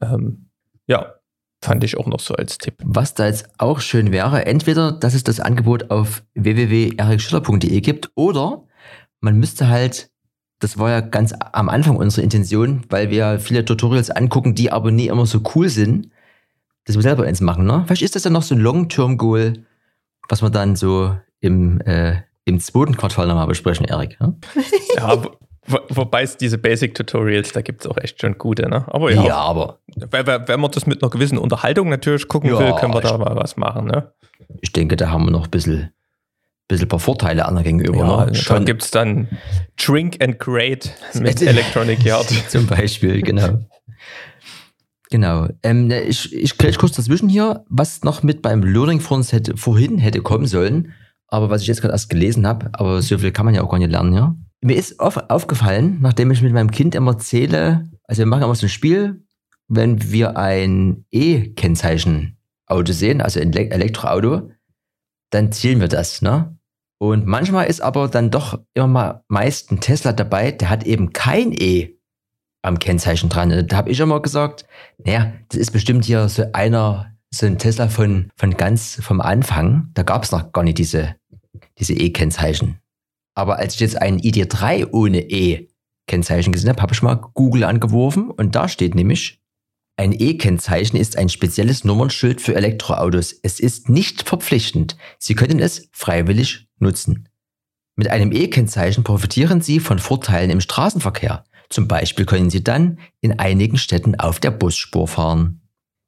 [0.00, 0.48] Ähm,
[0.86, 1.14] ja,
[1.62, 2.76] fand ich auch noch so als Tipp.
[2.82, 8.64] Was da jetzt auch schön wäre, entweder, dass es das Angebot auf www.erikschiller.de gibt oder
[9.20, 10.10] man müsste halt,
[10.60, 14.90] das war ja ganz am Anfang unsere Intention, weil wir viele Tutorials angucken, die aber
[14.90, 16.08] nie immer so cool sind,
[16.84, 17.84] dass wir selber eins machen, ne?
[17.86, 19.64] Vielleicht ist das ja noch so ein Long-Term-Goal,
[20.28, 24.16] was wir dann so im, äh, im zweiten Quartal nochmal besprechen, Erik.
[24.20, 24.34] Ja,
[24.96, 25.30] ja wo,
[25.66, 28.84] wo, wobei es diese Basic-Tutorials, da gibt es auch echt schon gute, ne?
[28.88, 29.78] Aber ja, ja aber.
[29.96, 33.18] Wenn, wenn man das mit einer gewissen Unterhaltung natürlich gucken ja, will, können wir da
[33.18, 34.12] mal was machen, ne?
[34.60, 35.92] Ich denke, da haben wir noch ein bisschen,
[36.68, 37.98] bisschen ein paar Vorteile anderen gegenüber.
[37.98, 38.34] Ja, ne?
[38.34, 39.28] Schon gibt es dann
[39.76, 42.26] Drink and Create mit Electronic Yard.
[42.48, 43.60] Zum Beispiel, genau.
[45.10, 45.48] Genau.
[45.64, 49.32] Ähm, ne, ich, ich gleich kurz dazwischen hier, was noch mit beim Learning von uns
[49.32, 50.92] hätte, vorhin hätte kommen sollen,
[51.26, 53.70] aber was ich jetzt gerade erst gelesen habe, aber so viel kann man ja auch
[53.70, 54.36] gar nicht lernen, ja.
[54.62, 58.54] Mir ist auf, aufgefallen, nachdem ich mit meinem Kind immer zähle, also wir machen immer
[58.54, 59.24] so ein Spiel,
[59.66, 64.50] wenn wir ein E-Kennzeichen-Auto sehen, also ein Elektroauto,
[65.30, 66.56] dann zählen wir das, ne?
[66.98, 71.12] Und manchmal ist aber dann doch immer mal meist ein Tesla dabei, der hat eben
[71.12, 71.96] kein E
[72.62, 73.66] am Kennzeichen dran.
[73.66, 74.66] Da habe ich immer gesagt,
[75.04, 79.90] naja, das ist bestimmt hier so einer, so ein Tesla von, von ganz vom Anfang.
[79.94, 81.16] Da gab es noch gar nicht diese,
[81.78, 82.78] diese E-Kennzeichen.
[83.34, 88.30] Aber als ich jetzt einen ID3 ohne E-Kennzeichen gesehen habe, habe ich mal Google angeworfen
[88.30, 89.40] und da steht nämlich,
[89.96, 93.34] ein E-Kennzeichen ist ein spezielles Nummernschild für Elektroautos.
[93.42, 94.96] Es ist nicht verpflichtend.
[95.18, 97.28] Sie können es freiwillig nutzen.
[97.96, 101.44] Mit einem E-Kennzeichen profitieren Sie von Vorteilen im Straßenverkehr.
[101.70, 105.60] Zum Beispiel können Sie dann in einigen Städten auf der Busspur fahren.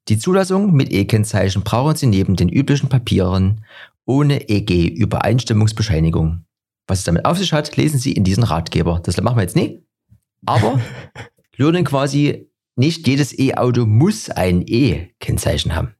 [0.09, 3.65] Die Zulassung mit E-Kennzeichen brauchen Sie neben den üblichen Papieren
[4.05, 6.45] ohne EG-Übereinstimmungsbescheinigung.
[6.89, 9.01] Was es damit auf sich hat, lesen Sie in diesen Ratgeber.
[9.05, 9.81] Das machen wir jetzt nicht.
[10.45, 10.81] Aber
[11.57, 15.95] lernen quasi, nicht jedes E-Auto muss ein E-Kennzeichen haben.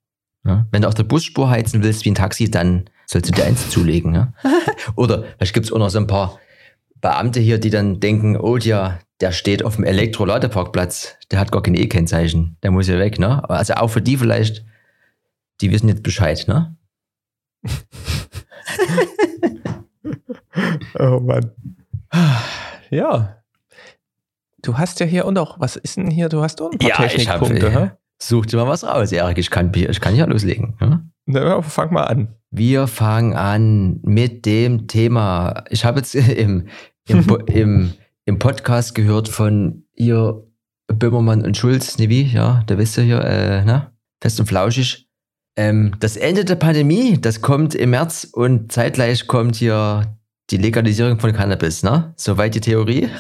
[0.45, 0.67] Ja?
[0.73, 3.71] Wenn du auf der Busspur heizen willst wie ein Taxi, dann sollst du dir eins
[3.71, 4.15] zulegen.
[4.15, 4.33] Ja?
[4.97, 6.41] Oder vielleicht gibt es auch noch so ein paar
[7.01, 11.63] Beamte hier, die dann denken, oh ja, der steht auf dem Elektroladeparkplatz, der hat gar
[11.63, 13.49] kein E-Kennzeichen, der muss ja weg, ne?
[13.49, 14.65] Also auch für die vielleicht,
[15.61, 16.77] die wissen jetzt Bescheid, ne?
[20.99, 21.53] oh Mann.
[22.91, 23.39] Ja.
[24.61, 26.29] Du hast ja hier und auch, was ist denn hier?
[26.29, 29.39] Du hast auch ein paar ja, Technikpunkte, ich hab, Such dir mal was raus, Erik.
[29.39, 30.77] Ich kann, ich kann ja loslegen.
[30.81, 31.03] Ja?
[31.27, 32.37] Na, fang mal an.
[32.51, 35.65] Wir fangen an mit dem Thema.
[35.71, 36.69] Ich habe jetzt im,
[37.09, 37.93] im, im,
[38.25, 40.45] im Podcast gehört von ihr
[40.87, 43.93] Böhmermann und Schulz, ne wie, ja, da wisst ihr hier, äh, ne?
[44.21, 45.09] Fest und flauschig.
[45.57, 50.19] Ähm, das Ende der Pandemie, das kommt im März und zeitgleich kommt hier
[50.51, 52.15] die Legalisierung von Cannabis, ne?
[52.17, 53.09] Soweit die Theorie.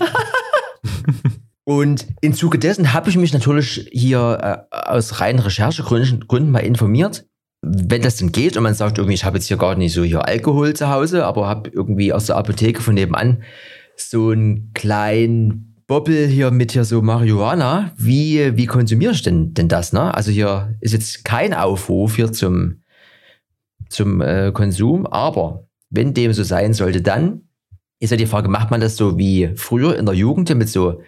[1.65, 6.59] Und im Zuge dessen habe ich mich natürlich hier äh, aus reinen Recherchegründen Gründen mal
[6.59, 7.25] informiert,
[7.63, 10.03] wenn das denn geht und man sagt irgendwie, ich habe jetzt hier gar nicht so
[10.03, 13.45] hier Alkohol zu Hause, aber habe irgendwie aus der Apotheke von nebenan
[14.11, 17.93] so einen kleinen Bobbel hier mit hier so Marihuana.
[17.97, 19.93] Wie, wie konsumiere ich denn, denn das?
[19.93, 20.15] Ne?
[20.15, 22.83] Also hier ist jetzt kein Aufruf hier zum,
[23.89, 27.43] zum äh, Konsum, aber wenn dem so sein sollte, dann
[28.01, 31.03] ist ja die Frage, macht man das so wie früher in der Jugend mit so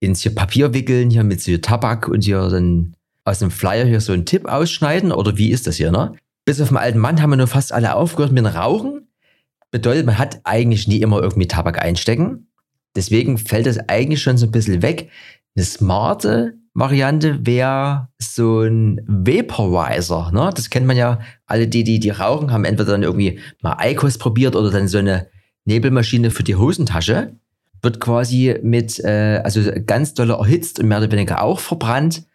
[0.00, 2.94] ins hier Papier wickeln, hier mit so Tabak und hier dann
[3.24, 6.14] aus dem Flyer hier so einen Tipp ausschneiden oder wie ist das hier, ne?
[6.44, 9.05] Bis auf den alten Mann haben wir nur fast alle aufgehört mit dem Rauchen.
[9.70, 12.48] Bedeutet, man hat eigentlich nie immer irgendwie Tabak einstecken.
[12.94, 15.10] Deswegen fällt das eigentlich schon so ein bisschen weg.
[15.54, 20.30] Eine smarte Variante wäre so ein Vaporizer.
[20.32, 20.50] Ne?
[20.54, 21.20] Das kennt man ja.
[21.46, 24.98] Alle, die, die, die rauchen, haben entweder dann irgendwie mal Eikos probiert oder dann so
[24.98, 25.28] eine
[25.64, 27.36] Nebelmaschine für die Hosentasche.
[27.82, 32.26] Wird quasi mit, äh, also ganz doll erhitzt und mehr oder weniger auch verbrannt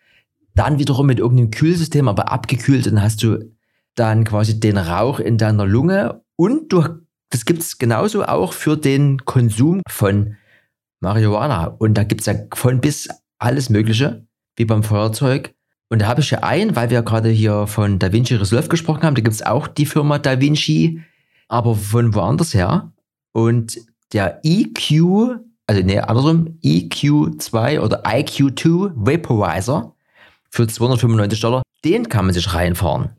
[0.55, 3.39] dann wiederum mit irgendeinem Kühlsystem, aber abgekühlt, dann hast du
[3.95, 6.83] dann quasi den Rauch in deiner Lunge und du,
[7.31, 10.37] das gibt es genauso auch für den Konsum von
[10.99, 11.65] Marihuana.
[11.65, 15.53] Und da gibt es ja von bis alles Mögliche, wie beim Feuerzeug.
[15.89, 19.03] Und da habe ich ja ein, weil wir gerade hier von Da Vinci Resolve gesprochen
[19.03, 21.01] haben, da gibt es auch die Firma Da Vinci,
[21.47, 22.93] aber von woanders her.
[23.33, 23.77] Und
[24.13, 29.95] der EQ, also nee, andersrum, EQ2 oder IQ2 Vaporizer,
[30.49, 33.09] für 295 Dollar, den kann man sich reinfahren.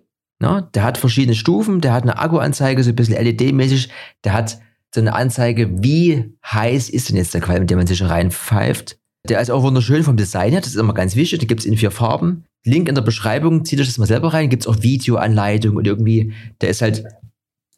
[0.43, 3.91] Ja, der hat verschiedene Stufen, der hat eine Akkuanzeige, so ein bisschen LED-mäßig,
[4.25, 4.59] der hat
[4.93, 8.99] so eine Anzeige, wie heiß ist denn jetzt der Qualm, mit dem man sich reinpfeift.
[9.29, 11.67] Der ist auch wunderschön vom Design her, das ist immer ganz wichtig, den gibt es
[11.67, 12.45] in vier Farben.
[12.65, 15.87] Link in der Beschreibung, zieht euch das mal selber rein, gibt es auch Videoanleitung und
[15.87, 17.05] irgendwie, der ist halt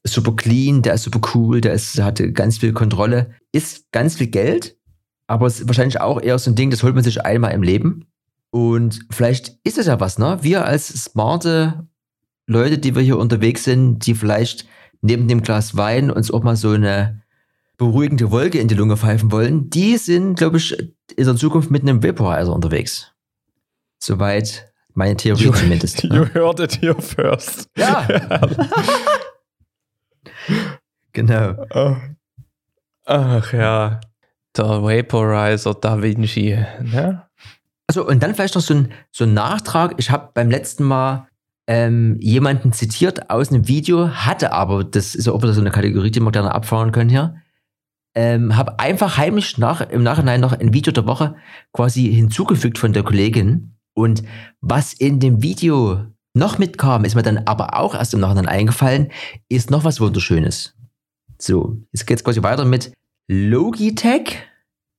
[0.02, 4.16] super clean, der ist super cool, der, ist, der hat ganz viel Kontrolle, ist ganz
[4.16, 4.78] viel Geld,
[5.26, 8.06] aber ist wahrscheinlich auch eher so ein Ding, das holt man sich einmal im Leben.
[8.50, 10.38] Und vielleicht ist es ja was, ne?
[10.42, 11.88] Wir als smarte
[12.46, 14.66] Leute, die wir hier unterwegs sind, die vielleicht
[15.00, 17.22] neben dem Glas Wein uns auch mal so eine
[17.76, 21.82] beruhigende Wolke in die Lunge pfeifen wollen, die sind, glaube ich, in der Zukunft mit
[21.82, 23.12] einem Vaporizer unterwegs.
[23.98, 26.02] Soweit meine Theorie you, zumindest.
[26.04, 26.34] You ne?
[26.34, 27.68] heard it here first.
[27.76, 28.06] Ja.
[31.12, 31.66] genau.
[31.74, 31.96] Oh.
[33.06, 34.00] Ach ja,
[34.56, 36.56] der Vaporizer Da Vinci.
[36.80, 37.22] Ne?
[37.86, 39.94] Also und dann vielleicht noch so ein, so ein Nachtrag.
[39.98, 41.28] Ich habe beim letzten Mal
[41.66, 45.70] ähm, jemanden zitiert aus einem Video, hatte aber, das ist ja auch wieder so eine
[45.70, 47.36] Kategorie, die wir gerne abfahren können hier,
[48.14, 51.36] ähm, habe einfach heimlich nach, im Nachhinein noch ein Video der Woche
[51.72, 53.76] quasi hinzugefügt von der Kollegin.
[53.94, 54.22] Und
[54.60, 59.10] was in dem Video noch mitkam, ist mir dann aber auch erst im Nachhinein eingefallen,
[59.48, 60.74] ist noch was Wunderschönes.
[61.38, 62.92] So, jetzt geht's quasi weiter mit
[63.28, 64.38] Logitech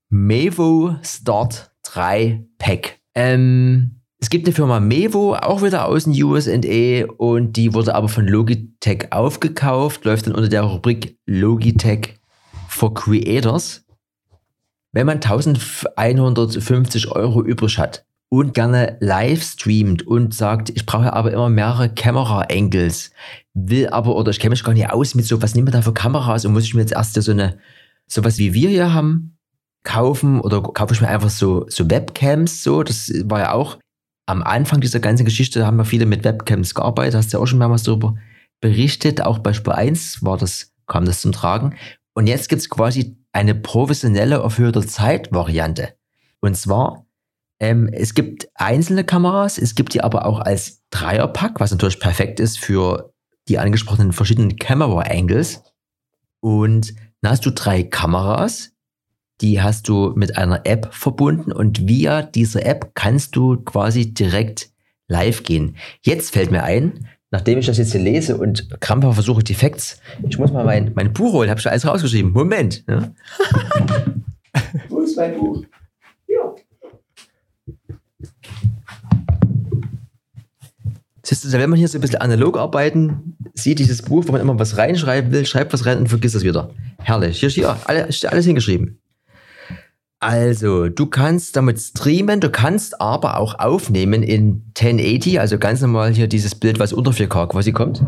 [0.10, 3.00] Mevo Start 3 Pack.
[3.14, 3.95] Ähm,
[4.26, 6.54] es gibt eine Firma Mevo, auch wieder aus den USA
[7.18, 12.16] und die wurde aber von Logitech aufgekauft, läuft dann unter der Rubrik Logitech
[12.68, 13.86] for Creators.
[14.94, 21.32] Wenn man 1150 Euro übrig hat und gerne live streamt und sagt, ich brauche aber
[21.32, 23.12] immer mehrere Kamera-Angles,
[23.54, 25.84] will aber, oder ich kenne mich gar nicht aus mit so, was nimmt man da
[25.84, 27.60] für Kameras und muss ich mir jetzt erst so eine,
[28.08, 29.38] sowas wie wir hier haben,
[29.84, 32.82] kaufen oder kaufe ich mir einfach so, so Webcams so.
[32.82, 33.78] Das war ja auch
[34.26, 37.48] am Anfang dieser ganzen Geschichte, haben wir viele mit Webcams gearbeitet, hast du ja auch
[37.48, 38.16] schon mehrmals darüber
[38.60, 39.22] berichtet.
[39.22, 41.76] Auch bei Spur 1 war das, kam das zum Tragen.
[42.14, 45.94] Und jetzt gibt es quasi eine professionelle auf höherer Zeit-Variante.
[46.40, 47.06] Und zwar,
[47.60, 52.40] ähm, es gibt einzelne Kameras, es gibt die aber auch als Dreierpack, was natürlich perfekt
[52.40, 53.14] ist für
[53.48, 55.64] die angesprochenen verschiedenen Camera-Angles.
[56.40, 58.72] Und dann hast du drei Kameras,
[59.42, 64.70] die hast du mit einer App verbunden und via diese App kannst du quasi direkt
[65.08, 65.76] live gehen.
[66.02, 70.00] Jetzt fällt mir ein, nachdem ich das jetzt hier lese und krampfhaft versuche, die Facts,
[70.28, 72.32] ich muss mal mein, mein Buch holen, habe schon alles rausgeschrieben.
[72.32, 72.88] Moment.
[72.88, 73.14] Ne?
[74.90, 75.64] Wo ist mein Buch?
[76.28, 76.56] Ja.
[81.24, 84.42] Siehst du, wenn man hier so ein bisschen analog arbeiten, sieht dieses Buch, wo man
[84.42, 86.70] immer was reinschreiben will, schreibt was rein und vergisst es wieder.
[87.00, 87.40] Herrlich.
[87.40, 89.00] Hier hier alles, alles hingeschrieben.
[90.20, 96.14] Also, du kannst damit streamen, du kannst aber auch aufnehmen in 1080, also ganz normal
[96.14, 98.02] hier dieses Bild, was unter 4K quasi kommt.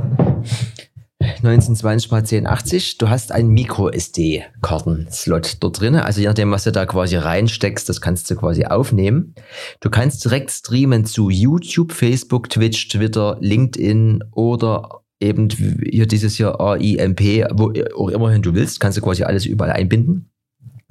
[1.44, 2.98] 1920 x 1080.
[2.98, 5.96] Du hast einen Micro-SD-Karten-Slot dort drin.
[5.96, 9.34] Also je nachdem, was du da quasi reinsteckst, das kannst du quasi aufnehmen.
[9.80, 16.60] Du kannst direkt streamen zu YouTube, Facebook, Twitch, Twitter, LinkedIn oder eben hier dieses hier
[16.60, 17.22] AIMP,
[17.54, 20.32] wo auch immerhin du willst, kannst du quasi alles überall einbinden.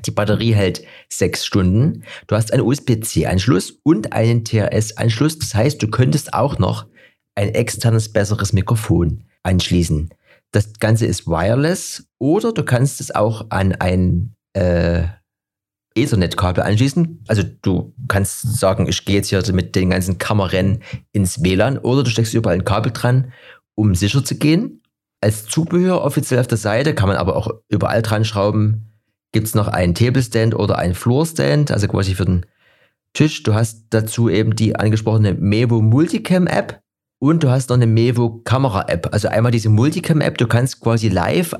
[0.05, 2.05] Die Batterie hält sechs Stunden.
[2.27, 5.39] Du hast einen USB-C-Anschluss und einen TRS-Anschluss.
[5.39, 6.87] Das heißt, du könntest auch noch
[7.35, 10.11] ein externes, besseres Mikrofon anschließen.
[10.53, 15.05] Das Ganze ist wireless oder du kannst es auch an ein äh,
[15.95, 17.25] Ethernet-Kabel anschließen.
[17.27, 20.83] Also du kannst sagen, ich gehe jetzt hier mit den ganzen Kameran
[21.13, 23.33] ins WLAN oder du steckst überall ein Kabel dran,
[23.75, 24.83] um sicher zu gehen.
[25.23, 28.96] Als Zubehör offiziell auf der Seite kann man aber auch überall dran schrauben.
[29.37, 32.47] Gibt es noch einen Table-Stand oder einen Floor-Stand, also quasi für den
[33.13, 33.43] Tisch.
[33.43, 36.81] Du hast dazu eben die angesprochene Mevo Multicam App
[37.19, 39.11] und du hast noch eine Mevo Kamera App.
[39.13, 41.55] Also einmal diese Multicam App, du kannst quasi live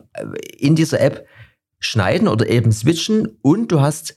[0.57, 1.27] in dieser App
[1.79, 4.17] schneiden oder eben switchen und du hast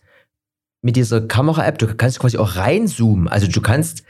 [0.82, 3.28] mit dieser Kamera-App, du kannst quasi auch reinzoomen.
[3.28, 4.04] Also du kannst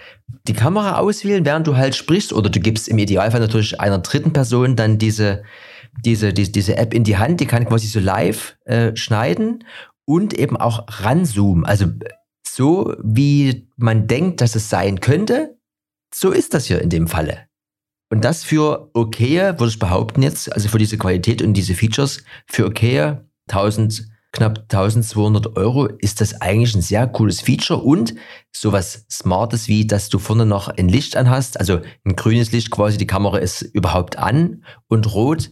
[0.48, 4.32] die Kamera auswählen, während du halt sprichst, oder du gibst im Idealfall natürlich einer dritten
[4.32, 5.42] Person dann diese,
[6.06, 9.64] diese, diese, diese App in die Hand, die kann quasi so live äh, schneiden
[10.06, 11.66] und eben auch ranzoomen.
[11.66, 11.88] Also
[12.48, 15.58] so wie man denkt, dass es sein könnte,
[16.14, 17.48] so ist das hier in dem Falle.
[18.12, 22.24] Und das für okay, würde ich behaupten jetzt, also für diese Qualität und diese Features,
[22.48, 28.14] für okay 1000 knapp 1200 Euro ist das eigentlich ein sehr cooles Feature und
[28.52, 32.98] sowas Smartes wie, dass du vorne noch ein Licht anhast, also ein grünes Licht quasi,
[32.98, 35.52] die Kamera ist überhaupt an und rot,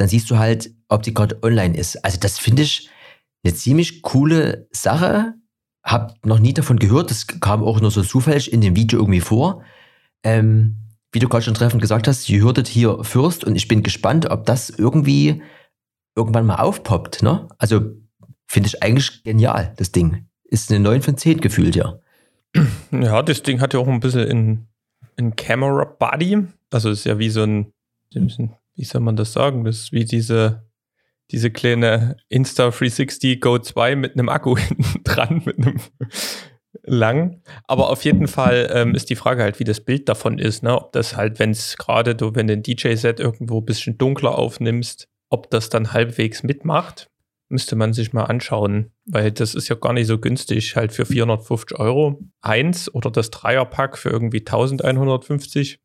[0.00, 2.02] dann siehst du halt, ob die gerade online ist.
[2.04, 2.88] Also das finde ich
[3.44, 5.34] eine ziemlich coole Sache.
[5.84, 9.20] Hab noch nie davon gehört, das kam auch nur so zufällig in dem Video irgendwie
[9.20, 9.62] vor.
[10.22, 10.76] Ähm,
[11.12, 14.30] wie du gerade schon treffend gesagt hast, heard it hier first und ich bin gespannt,
[14.30, 15.42] ob das irgendwie
[16.16, 17.22] irgendwann mal aufpoppt.
[17.22, 17.48] Ne?
[17.58, 17.80] Also
[18.46, 20.26] finde ich eigentlich genial, das Ding.
[20.44, 21.98] Ist eine 9 von 10 gefühlt, ja.
[22.90, 24.66] Ja, das Ding hat ja auch ein bisschen in,
[25.16, 26.46] in Camera Body.
[26.70, 27.72] Also ist ja wie so ein,
[28.80, 29.64] wie soll man das sagen?
[29.64, 30.66] Das ist wie diese,
[31.30, 35.78] diese kleine Insta 360 Go 2 mit einem Akku hinten dran, mit einem
[36.82, 37.42] lang.
[37.66, 40.62] Aber auf jeden Fall ähm, ist die Frage halt, wie das Bild davon ist.
[40.62, 40.74] Ne?
[40.74, 44.38] Ob das halt, wenn es gerade, du, wenn du ein DJ-Set irgendwo ein bisschen dunkler
[44.38, 47.10] aufnimmst, ob das dann halbwegs mitmacht
[47.50, 51.04] müsste man sich mal anschauen, weil das ist ja gar nicht so günstig, halt für
[51.04, 52.20] 450 Euro.
[52.40, 55.80] Eins oder das Dreierpack für irgendwie 1150.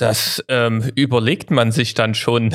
[0.00, 2.54] Das ähm, überlegt man sich dann schon,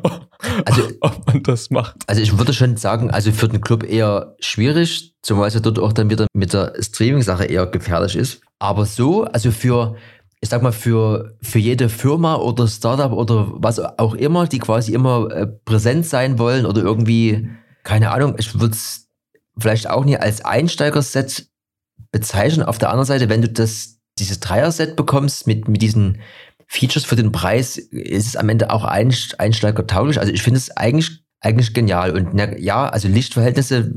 [0.64, 1.96] also, ob man das macht.
[2.06, 5.80] Also ich würde schon sagen, also für den Club eher schwierig, zumal es ja dort
[5.80, 8.40] auch dann wieder mit der Streaming-Sache eher gefährlich ist.
[8.60, 9.96] Aber so, also für
[10.40, 14.92] ich sag mal, für, für jede Firma oder Startup oder was auch immer, die quasi
[14.92, 17.48] immer äh, präsent sein wollen oder irgendwie,
[17.82, 19.08] keine Ahnung, ich würde es
[19.58, 21.48] vielleicht auch nie als Einsteigerset
[22.12, 22.64] bezeichnen.
[22.64, 26.20] Auf der anderen Seite, wenn du das, dieses Dreier-Set bekommst mit, mit diesen
[26.66, 30.18] Features für den Preis, ist es am Ende auch einsteigertauglich.
[30.18, 32.12] Also ich finde es eigentlich, eigentlich genial.
[32.12, 33.92] Und ja, also Lichtverhältnisse,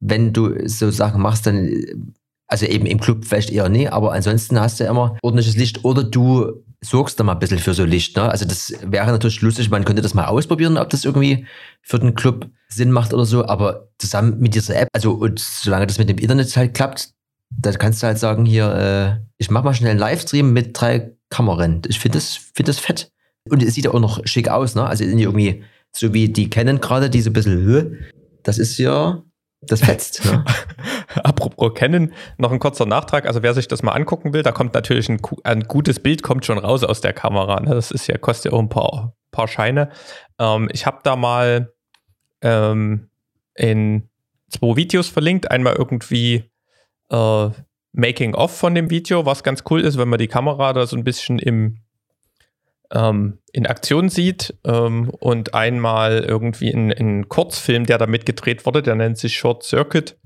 [0.00, 2.14] wenn du so Sachen machst, dann
[2.48, 5.84] also eben im Club vielleicht eher nie, aber ansonsten hast du ja immer ordentliches Licht
[5.84, 8.16] oder du sorgst da mal ein bisschen für so Licht.
[8.16, 8.22] Ne?
[8.22, 11.46] Also das wäre natürlich lustig, man könnte das mal ausprobieren, ob das irgendwie
[11.82, 15.86] für den Club Sinn macht oder so, aber zusammen mit dieser App, also und solange
[15.86, 17.10] das mit dem Internet halt klappt,
[17.50, 21.12] da kannst du halt sagen, hier, äh, ich mach mal schnell einen Livestream mit drei
[21.30, 21.82] Kameran.
[21.88, 23.10] Ich finde das, find das fett.
[23.48, 24.86] Und es sieht auch noch schick aus, ne?
[24.86, 27.98] Also irgendwie, so wie die kennen gerade, die so ein bisschen,
[28.42, 29.22] das ist ja
[29.60, 30.24] das fetzt.
[30.24, 30.44] Ne?
[31.24, 33.26] Apropos Canon, noch ein kurzer Nachtrag.
[33.26, 36.46] Also wer sich das mal angucken will, da kommt natürlich ein, ein gutes Bild, kommt
[36.46, 37.60] schon raus aus der Kamera.
[37.60, 37.74] Ne?
[37.74, 39.90] Das ist ja, kostet ja auch ein paar, paar Scheine.
[40.38, 41.72] Ähm, ich habe da mal
[42.40, 43.10] ähm,
[43.54, 44.08] in
[44.48, 45.50] zwei Videos verlinkt.
[45.50, 46.44] Einmal irgendwie
[47.10, 47.50] äh,
[47.92, 50.96] Making of von dem Video, was ganz cool ist, wenn man die Kamera da so
[50.96, 51.78] ein bisschen im
[52.90, 58.82] ähm, in Aktion sieht ähm, und einmal irgendwie in, in Kurzfilm, der da mitgedreht wurde,
[58.82, 60.16] der nennt sich Short Circuit.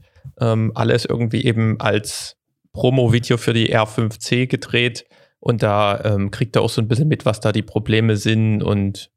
[0.40, 2.36] Ähm, alles irgendwie eben als
[2.72, 5.04] Promo-Video für die R5C gedreht
[5.40, 8.62] und da ähm, kriegt er auch so ein bisschen mit, was da die Probleme sind
[8.62, 9.10] und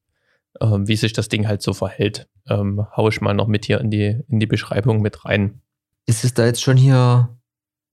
[0.60, 2.28] ähm, wie sich das Ding halt so verhält.
[2.50, 5.62] Ähm, hau ich mal noch mit hier in die, in die Beschreibung mit rein.
[6.08, 7.30] Ist es da jetzt schon hier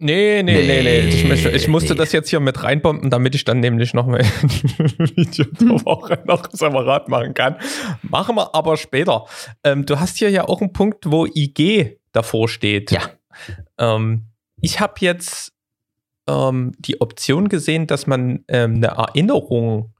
[0.04, 0.98] Nee, nee, nee, nee.
[1.08, 1.98] Ich, ich musste nee.
[1.98, 6.20] das jetzt hier mit reinbomben, damit ich dann nämlich noch mal ein Video der Woche
[6.26, 7.54] noch separat machen kann.
[8.02, 9.26] Machen wir aber später.
[9.62, 12.90] Ähm, du hast hier ja auch einen Punkt, wo IG davor steht.
[12.90, 13.10] Ja.
[13.78, 14.24] Ähm,
[14.60, 15.52] ich habe jetzt
[16.28, 19.94] ähm, die Option gesehen, dass man ähm, eine Erinnerung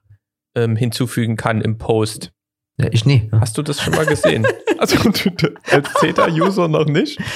[0.57, 2.33] ähm, hinzufügen kann im Post.
[2.77, 3.31] Ja, ich nie.
[3.38, 4.45] Hast du das schon mal gesehen?
[4.79, 4.97] also
[5.71, 7.21] als Theta-User noch nicht?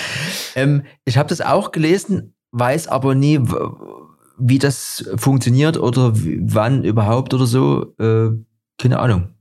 [0.58, 3.40] Ähm, ich habe das auch gelesen, weiß aber nie,
[4.38, 7.94] wie das funktioniert oder wann überhaupt oder so.
[7.98, 8.30] Äh,
[8.78, 9.34] keine Ahnung.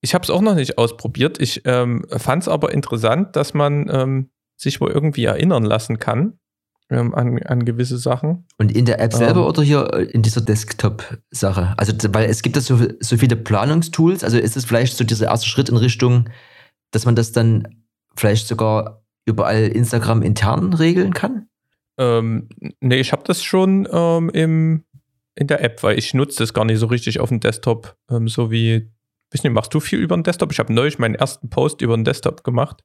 [0.00, 1.40] Ich habe es auch noch nicht ausprobiert.
[1.40, 6.38] Ich ähm, fand es aber interessant, dass man ähm, sich wohl irgendwie erinnern lassen kann
[6.90, 8.46] ähm, an, an gewisse Sachen.
[8.58, 9.46] Und in der App selber Ähm.
[9.46, 11.74] oder hier äh, in dieser Desktop-Sache?
[11.76, 15.26] Also, weil es gibt ja so, so viele Planungstools, also ist es vielleicht so dieser
[15.26, 16.28] erste Schritt in Richtung,
[16.90, 17.68] dass man das dann
[18.16, 21.48] vielleicht sogar überall Instagram intern regeln kann?
[21.98, 22.48] Ähm,
[22.80, 24.84] nee, ich habe das schon ähm, im,
[25.34, 28.28] in der App, weil ich nutze das gar nicht so richtig auf dem Desktop, ähm,
[28.28, 28.90] so wie,
[29.32, 30.52] weiß nicht, machst du viel über den Desktop?
[30.52, 32.82] Ich habe neulich meinen ersten Post über den Desktop gemacht.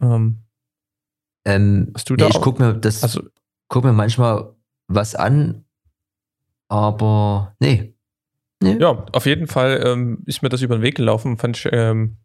[0.00, 0.40] Ähm,
[1.46, 3.22] Ähm, Hast du nee, da ich auch- gucke mir das, also,
[3.68, 4.54] guck mir manchmal
[4.88, 5.64] was an,
[6.68, 7.94] aber nee.
[8.62, 8.76] nee.
[8.78, 12.16] ja, auf jeden Fall ähm, ist mir das über den Weg gelaufen, fand ich ähm,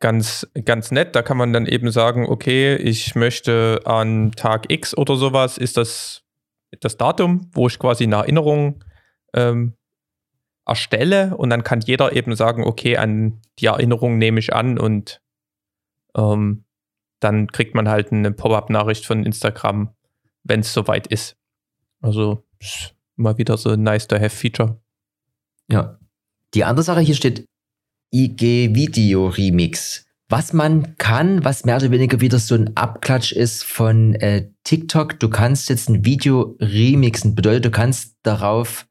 [0.00, 1.14] ganz, ganz nett.
[1.14, 5.76] Da kann man dann eben sagen, okay, ich möchte an Tag X oder sowas, ist
[5.76, 6.24] das
[6.78, 8.84] das Datum, wo ich quasi eine Erinnerung
[9.34, 9.76] ähm,
[10.66, 15.20] erstelle und dann kann jeder eben sagen, okay, an die Erinnerung nehme ich an und
[16.16, 16.64] ähm,
[17.18, 19.94] dann kriegt man halt eine Pop-up-Nachricht von Instagram,
[20.44, 21.36] wenn es soweit ist.
[22.00, 22.46] Also
[23.16, 24.80] mal wieder so ein nice-to-have-Feature.
[25.68, 25.98] Ja.
[26.54, 27.46] Die andere Sache hier steht
[28.12, 30.04] IG Video Remix.
[30.28, 35.18] Was man kann, was mehr oder weniger wieder so ein Abklatsch ist von äh, TikTok.
[35.18, 37.34] Du kannst jetzt ein Video remixen.
[37.34, 38.86] Bedeutet, du kannst darauf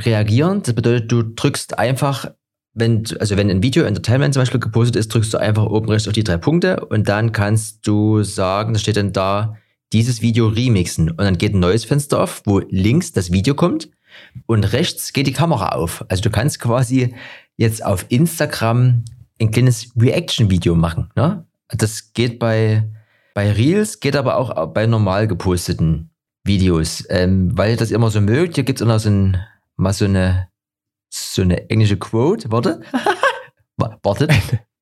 [0.00, 0.62] reagieren.
[0.62, 2.32] Das bedeutet, du drückst einfach,
[2.74, 6.08] wenn, also wenn ein Video Entertainment zum Beispiel gepostet ist, drückst du einfach oben rechts
[6.08, 9.56] auf die drei Punkte und dann kannst du sagen, da steht dann da,
[9.92, 11.10] dieses Video remixen.
[11.10, 13.90] Und dann geht ein neues Fenster auf, wo links das Video kommt
[14.46, 16.04] und rechts geht die Kamera auf.
[16.08, 17.14] Also du kannst quasi
[17.56, 19.04] jetzt auf Instagram
[19.40, 21.10] ein kleines Reaction-Video machen.
[21.16, 21.46] Ne?
[21.68, 22.88] Das geht bei,
[23.34, 26.10] bei Reels, geht aber auch bei normal geposteten
[26.44, 27.04] Videos.
[27.08, 29.36] Ähm, weil ihr das immer so mögt, hier gibt es immer so ein,
[29.76, 30.48] mal so eine,
[31.10, 32.50] so eine englische Quote.
[32.50, 32.82] Warte.
[33.76, 34.30] Wa- Wartet.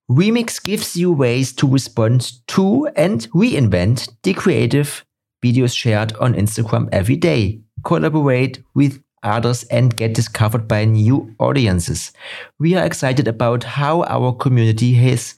[0.09, 5.05] Remix gives you ways to respond to and reinvent the creative
[5.43, 7.63] videos shared on Instagram every day.
[7.85, 12.13] Collaborate with others and get discovered by new audiences.
[12.59, 15.35] We are excited about how our community has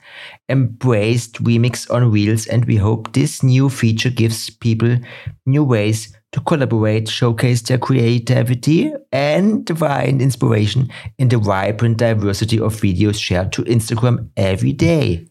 [0.48, 4.98] embraced remix on Wheels, and we hope this new feature gives people
[5.46, 12.74] new ways to collaborate, showcase their creativity and find inspiration in the vibrant diversity of
[12.80, 15.28] videos shared to Instagram every day.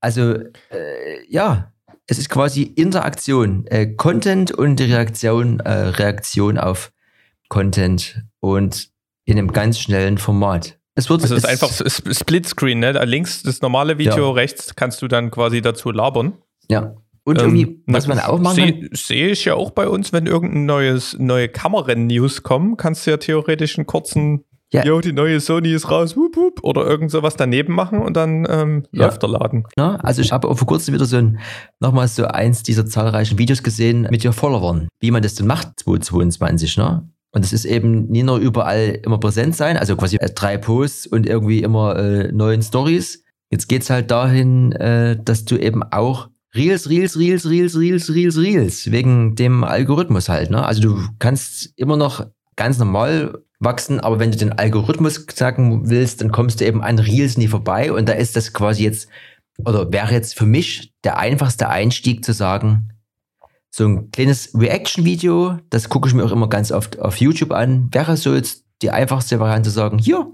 [0.00, 1.72] Also, äh, ja,
[2.06, 6.92] es ist quasi Interaktion, äh, Content und Reaktion, äh, Reaktion auf
[7.52, 8.88] Content und
[9.26, 10.78] in einem ganz schnellen Format.
[10.94, 11.70] Es wird Also es ist einfach
[12.14, 12.92] Splitscreen, ne?
[13.04, 14.30] Links das normale Video, Ja.
[14.32, 16.32] rechts kannst du dann quasi dazu labern.
[16.68, 16.94] ja.
[17.24, 19.86] Und Ähm, irgendwie, was na, man auch machen kann, Sehe seh ich ja auch bei
[19.86, 24.84] uns, wenn irgendein neues, neue Kameranews kommen, kannst du ja theoretisch einen kurzen, Ja.
[24.84, 28.44] jo, die neue Sony ist raus, wup, wup, oder irgend sowas daneben machen und dann
[28.50, 29.04] ähm, Ja.
[29.04, 29.68] läuft der Laden.
[29.76, 30.02] Ne?
[30.02, 31.38] Also ich habe vor kurzem wieder so ein,
[31.78, 35.78] nochmal so eins dieser zahlreichen Videos gesehen mit ihr Followern, wie man das denn macht
[35.78, 37.08] 2022, ne?
[37.34, 41.06] Und es ist eben nie nur überall immer präsent sein, also quasi äh, drei Posts
[41.06, 43.24] und irgendwie immer äh, neuen Stories.
[43.50, 48.36] Jetzt geht's halt dahin, äh, dass du eben auch Reels, Reels, Reels, Reels, Reels, Reels,
[48.38, 50.64] Reels, wegen dem Algorithmus halt, ne?
[50.64, 56.20] Also du kannst immer noch ganz normal wachsen, aber wenn du den Algorithmus sagen willst,
[56.20, 59.08] dann kommst du eben an Reels nie vorbei und da ist das quasi jetzt
[59.64, 62.90] oder wäre jetzt für mich der einfachste Einstieg zu sagen,
[63.74, 67.88] so ein kleines Reaction-Video, das gucke ich mir auch immer ganz oft auf YouTube an,
[67.92, 70.30] wäre so jetzt die einfachste Variante zu sagen, hier,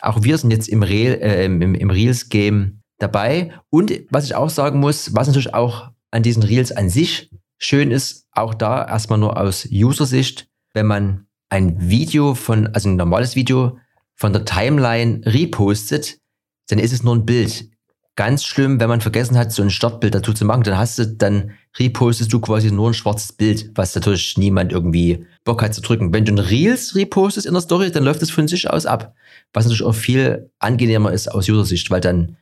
[0.00, 3.52] auch wir sind jetzt im, Reel, äh, im, im Reels-Game dabei.
[3.70, 7.92] Und was ich auch sagen muss, was natürlich auch an diesen Reels an sich schön
[7.92, 13.36] ist, auch da erstmal nur aus User-Sicht, wenn man ein Video von, also ein normales
[13.36, 13.78] Video
[14.16, 16.18] von der Timeline repostet,
[16.68, 17.69] dann ist es nur ein Bild.
[18.20, 21.06] Ganz schlimm, wenn man vergessen hat, so ein Startbild dazu zu machen, dann hast du,
[21.06, 25.80] dann repostest du quasi nur ein schwarzes Bild, was natürlich niemand irgendwie Bock hat zu
[25.80, 26.12] drücken.
[26.12, 29.14] Wenn du ein Reels repostest in der Story, dann läuft es von sich aus ab.
[29.54, 32.36] Was natürlich auch viel angenehmer ist aus User-Sicht, weil dann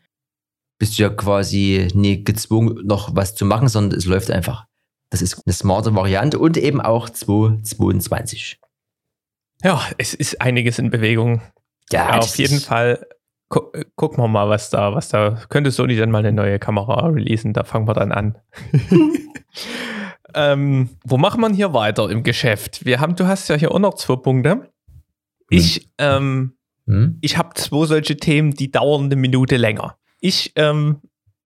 [0.81, 4.67] bist du ja quasi nie gezwungen, noch was zu machen, sondern es läuft einfach.
[5.11, 8.59] Das ist eine smarte Variante und eben auch 222.
[9.63, 11.41] Ja, es ist einiges in Bewegung.
[11.93, 13.07] Ja, auf jeden Fall.
[13.49, 15.41] Gu äh, gucken wir mal, was da, was da.
[15.49, 17.53] Könnte Sony dann mal eine neue Kamera releasen?
[17.53, 18.39] Da fangen wir dann an.
[20.35, 22.85] ähm, wo machen wir hier weiter im Geschäft?
[22.85, 24.71] Wir haben, du hast ja hier auch noch zwei Punkte.
[25.51, 26.55] Ich, ähm,
[26.87, 27.19] Hm?
[27.21, 29.97] ich habe zwei solche Themen, die dauern eine Minute länger.
[30.21, 31.01] Ich, ähm,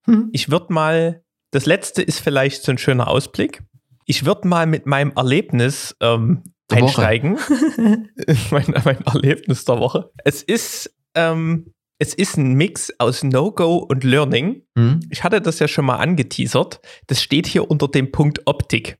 [0.06, 0.30] Hm?
[0.32, 3.62] ich würde mal, das letzte ist vielleicht so ein schöner Ausblick.
[4.06, 7.38] Ich würde mal mit meinem Erlebnis ähm, einsteigen.
[8.50, 10.10] mein, mein Erlebnis der Woche.
[10.24, 11.72] Es ist, ähm,
[12.02, 14.64] es ist ein Mix aus No-Go und Learning.
[14.76, 14.98] Hm?
[15.10, 16.80] Ich hatte das ja schon mal angeteasert.
[17.06, 18.98] Das steht hier unter dem Punkt Optik.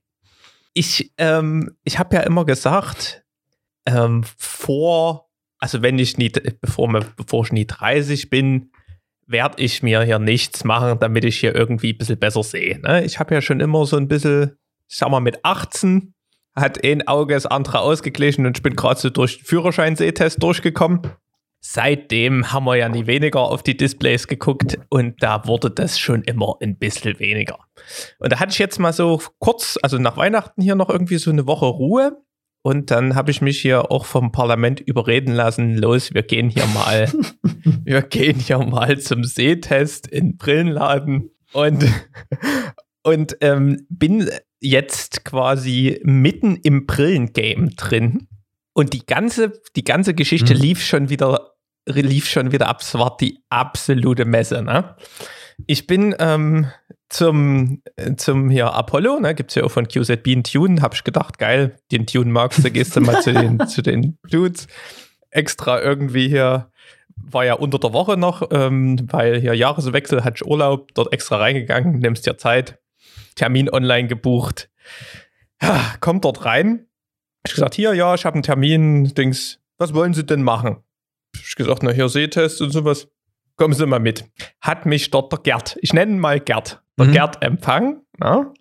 [0.73, 3.25] Ich, ähm, ich habe ja immer gesagt,
[3.85, 5.29] ähm, vor,
[5.59, 6.31] also wenn ich nie,
[6.61, 6.87] bevor,
[7.17, 8.71] bevor ich nie 30 bin,
[9.27, 12.79] werde ich mir hier nichts machen, damit ich hier irgendwie ein bisschen besser sehe.
[12.79, 13.03] Ne?
[13.03, 14.55] Ich habe ja schon immer so ein bisschen,
[14.87, 16.13] ich sag mal, mit 18
[16.55, 21.01] hat ein Auge das andere ausgeglichen und ich bin gerade so durch den Führerschein-Sehtest durchgekommen.
[21.65, 26.21] Seitdem haben wir ja nie weniger auf die Displays geguckt und da wurde das schon
[26.23, 27.57] immer ein bisschen weniger.
[28.19, 31.31] Und da hatte ich jetzt mal so kurz, also nach Weihnachten hier noch irgendwie so
[31.31, 32.17] eine Woche Ruhe
[32.63, 36.65] und dann habe ich mich hier auch vom Parlament überreden lassen, los, wir gehen hier
[36.67, 37.09] mal,
[37.85, 41.85] wir gehen hier mal zum Sehtest in den Brillenladen und,
[43.03, 48.27] und ähm, bin jetzt quasi mitten im Brillengame drin.
[48.73, 50.59] Und die ganze, die ganze Geschichte Mhm.
[50.59, 51.52] lief schon wieder,
[51.85, 52.81] lief schon wieder ab.
[52.81, 54.95] Es war die absolute Messe, ne?
[55.67, 56.67] Ich bin ähm,
[57.09, 60.95] zum, äh, zum hier Apollo, ne, gibt es ja auch von QZB einen Tune, habe
[60.95, 64.67] ich gedacht, geil, den Tune magst du, gehst du mal zu den, zu den Dudes.
[65.29, 66.71] Extra irgendwie hier,
[67.15, 71.37] war ja unter der Woche noch, ähm, weil hier Jahreswechsel, hatte ich Urlaub, dort extra
[71.37, 72.79] reingegangen, nimmst dir Zeit,
[73.35, 74.69] Termin online gebucht,
[75.61, 76.87] ja, kommt dort rein.
[77.45, 80.83] Ich gesagt, hier, ja, ich habe einen Termin, Dings, was wollen Sie denn machen?
[81.45, 83.07] Ich gesagt, na hier Sehtest und sowas.
[83.55, 84.25] Kommen Sie mal mit.
[84.61, 87.11] Hat mich dort der Gerd, ich nenne ihn mal Gerd, der Mhm.
[87.11, 88.01] Gerd empfangen.
[88.19, 88.51] Ja.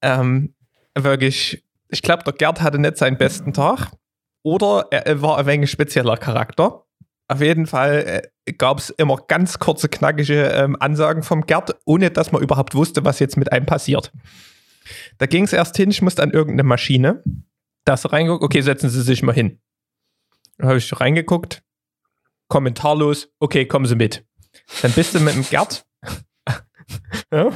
[0.00, 0.54] Ähm,
[0.94, 3.90] wirklich, ich glaube, der Gerd hatte nicht seinen besten Tag.
[4.42, 6.84] Oder er, war ein wenig spezieller Charakter.
[7.28, 12.10] Auf jeden Fall äh, gab es immer ganz kurze, knackige ähm, Ansagen vom Gerd, ohne
[12.10, 14.12] dass man überhaupt wusste, was jetzt mit einem passiert.
[15.18, 17.22] Da ging es erst hin, ich musste an irgendeine Maschine.
[17.86, 19.60] Da hast du reingeguckt, okay, setzen Sie sich mal hin.
[20.58, 21.62] Da habe ich reingeguckt,
[22.48, 24.24] kommentarlos, okay, kommen Sie mit.
[24.82, 25.84] Dann bist du mit dem Gerd.
[27.32, 27.50] ja,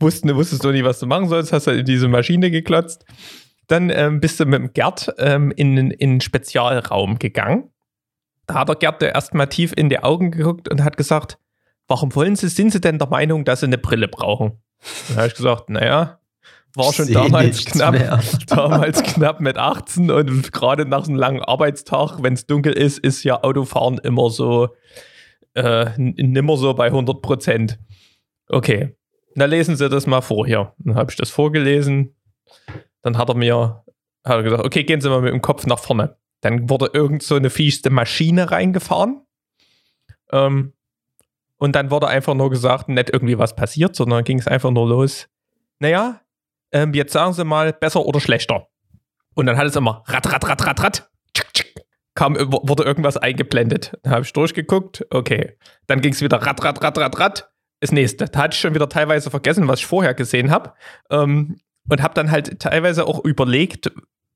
[0.00, 3.04] wussten, wusstest du nicht, was du machen sollst, hast du in diese Maschine geklotzt.
[3.68, 7.70] Dann ähm, bist du mit dem Gerd ähm, in, in einen Spezialraum gegangen.
[8.46, 11.38] Da hat der Gerd dir erstmal tief in die Augen geguckt und hat gesagt,
[11.88, 14.62] warum wollen Sie, sind Sie denn der Meinung, dass Sie eine Brille brauchen?
[15.08, 16.20] Dann habe ich gesagt, naja,
[16.76, 18.20] war schon damals knapp, mehr.
[18.46, 23.24] damals knapp mit 18 und gerade nach einem langen Arbeitstag, wenn es dunkel ist, ist
[23.24, 24.68] ja Autofahren immer so,
[25.54, 27.78] äh, nimmer so bei 100 Prozent.
[28.48, 28.94] Okay,
[29.34, 30.72] na lesen Sie das mal vor hier.
[30.78, 32.14] Dann habe ich das vorgelesen.
[33.02, 33.82] Dann hat er mir
[34.26, 36.16] hat er gesagt, okay, gehen Sie mal mit dem Kopf nach vorne.
[36.40, 39.24] Dann wurde irgend so eine fieste Maschine reingefahren.
[40.32, 40.72] Ähm,
[41.58, 44.88] und dann wurde einfach nur gesagt, nicht irgendwie was passiert, sondern ging es einfach nur
[44.88, 45.28] los.
[45.78, 46.20] Naja,
[46.72, 48.68] ähm, jetzt sagen Sie mal, besser oder schlechter.
[49.34, 51.10] Und dann hat es immer rat, rat, rat, rat, rat.
[51.34, 51.74] Tschick, tschick.
[52.14, 53.92] Kam, wurde irgendwas eingeblendet.
[54.02, 55.56] Dann habe ich durchgeguckt, okay.
[55.86, 57.50] Dann ging es wieder rat, rat, rat, rat, rat.
[57.80, 58.24] Das nächste.
[58.24, 60.72] Da hatte ich schon wieder teilweise vergessen, was ich vorher gesehen habe.
[61.10, 63.92] Ähm, und habe dann halt teilweise auch überlegt,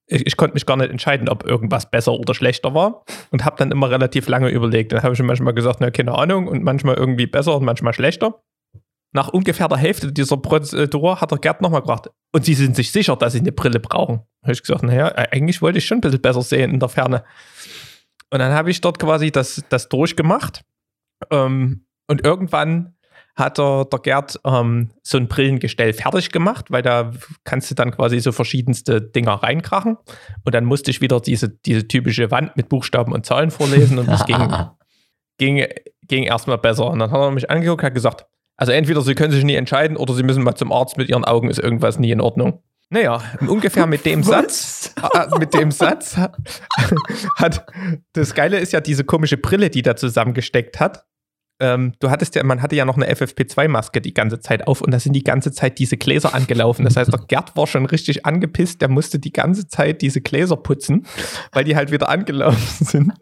[0.06, 3.04] ich, ich konnte mich gar nicht entscheiden, ob irgendwas besser oder schlechter war.
[3.30, 4.92] Und habe dann immer relativ lange überlegt.
[4.92, 6.48] Dann habe ich manchmal gesagt, na, keine Ahnung.
[6.48, 8.42] Und manchmal irgendwie besser und manchmal schlechter.
[9.12, 12.92] Nach ungefähr der Hälfte dieser Prozedur hat der Gerd nochmal gefragt, und Sie sind sich
[12.92, 14.20] sicher, dass Sie eine Brille brauchen?
[14.42, 17.24] Habe ich gesagt, naja, eigentlich wollte ich schon ein bisschen besser sehen in der Ferne.
[18.30, 20.62] Und dann habe ich dort quasi das, das durchgemacht.
[21.30, 22.94] Ähm, und irgendwann
[23.34, 27.10] hat der, der Gerd ähm, so ein Brillengestell fertig gemacht, weil da
[27.44, 29.96] kannst du dann quasi so verschiedenste Dinger reinkrachen.
[30.44, 34.06] Und dann musste ich wieder diese, diese typische Wand mit Buchstaben und Zahlen vorlesen und
[34.06, 34.52] das ging,
[35.38, 35.64] ging,
[36.06, 36.88] ging erstmal besser.
[36.88, 38.26] Und dann hat er mich angeguckt, hat gesagt,
[38.60, 41.24] also entweder Sie können sich nie entscheiden oder Sie müssen mal zum Arzt mit Ihren
[41.24, 42.62] Augen, ist irgendwas nie in Ordnung.
[42.90, 46.36] Naja, ungefähr mit dem Satz, äh, mit dem Satz hat,
[47.36, 47.66] hat,
[48.12, 51.06] das Geile ist ja diese komische Brille, die da zusammengesteckt hat.
[51.60, 54.92] Ähm, du hattest ja, man hatte ja noch eine FFP2-Maske die ganze Zeit auf und
[54.92, 56.84] da sind die ganze Zeit diese Gläser angelaufen.
[56.84, 60.56] Das heißt, der Gerd war schon richtig angepisst, der musste die ganze Zeit diese Gläser
[60.56, 61.06] putzen,
[61.52, 63.12] weil die halt wieder angelaufen sind.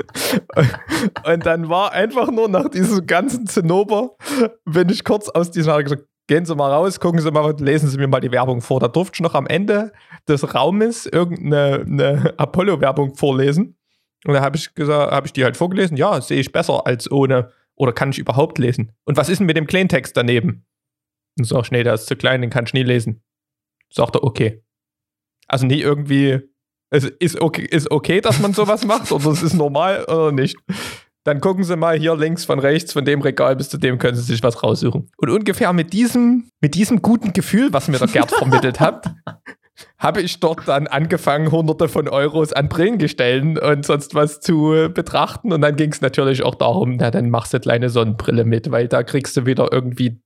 [1.26, 4.16] Und dann war einfach nur nach diesem ganzen Zinnober,
[4.64, 7.54] bin ich kurz aus diesem, hab ich gesagt, gehen Sie mal raus, gucken Sie mal,
[7.58, 8.78] lesen Sie mir mal die Werbung vor.
[8.78, 9.92] Da durfte ich noch am Ende
[10.28, 13.76] des Raumes irgendeine eine Apollo-Werbung vorlesen.
[14.26, 15.96] Und da habe ich gesagt, habe ich die halt vorgelesen.
[15.96, 17.50] Ja, sehe ich besser als ohne.
[17.78, 18.92] Oder kann ich überhaupt lesen?
[19.04, 20.66] Und was ist denn mit dem Kleintext daneben?
[21.38, 23.22] Und ich, nee, der ist zu klein, den kann ich nie lesen.
[23.90, 24.64] Sagt er, okay.
[25.46, 26.40] Also nie irgendwie,
[26.90, 30.58] es ist okay, ist okay, dass man sowas macht, oder es ist normal oder nicht.
[31.24, 34.16] Dann gucken Sie mal hier links von rechts, von dem Regal bis zu dem können
[34.16, 35.10] Sie sich was raussuchen.
[35.16, 39.14] Und ungefähr mit diesem, mit diesem guten Gefühl, was mir der Gerd vermittelt hat,
[39.98, 45.52] habe ich dort dann angefangen, hunderte von Euros an Brillengestellen und sonst was zu betrachten.
[45.52, 48.88] Und dann ging es natürlich auch darum, na, dann machst du kleine Sonnenbrille mit, weil
[48.88, 50.20] da kriegst du wieder irgendwie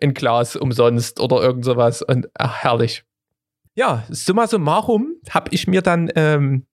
[0.00, 2.02] ein Glas umsonst oder irgend sowas.
[2.02, 3.04] Und ach, herrlich.
[3.74, 6.66] Ja, summa summarum habe ich mir dann ähm,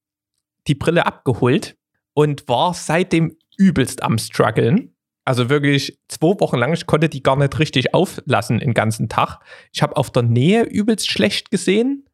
[0.68, 1.76] die Brille abgeholt
[2.14, 4.93] und war seitdem übelst am struggeln
[5.26, 9.40] also wirklich zwei Wochen lang, ich konnte die gar nicht richtig auflassen den ganzen Tag.
[9.72, 12.08] Ich habe auf der Nähe übelst schlecht gesehen.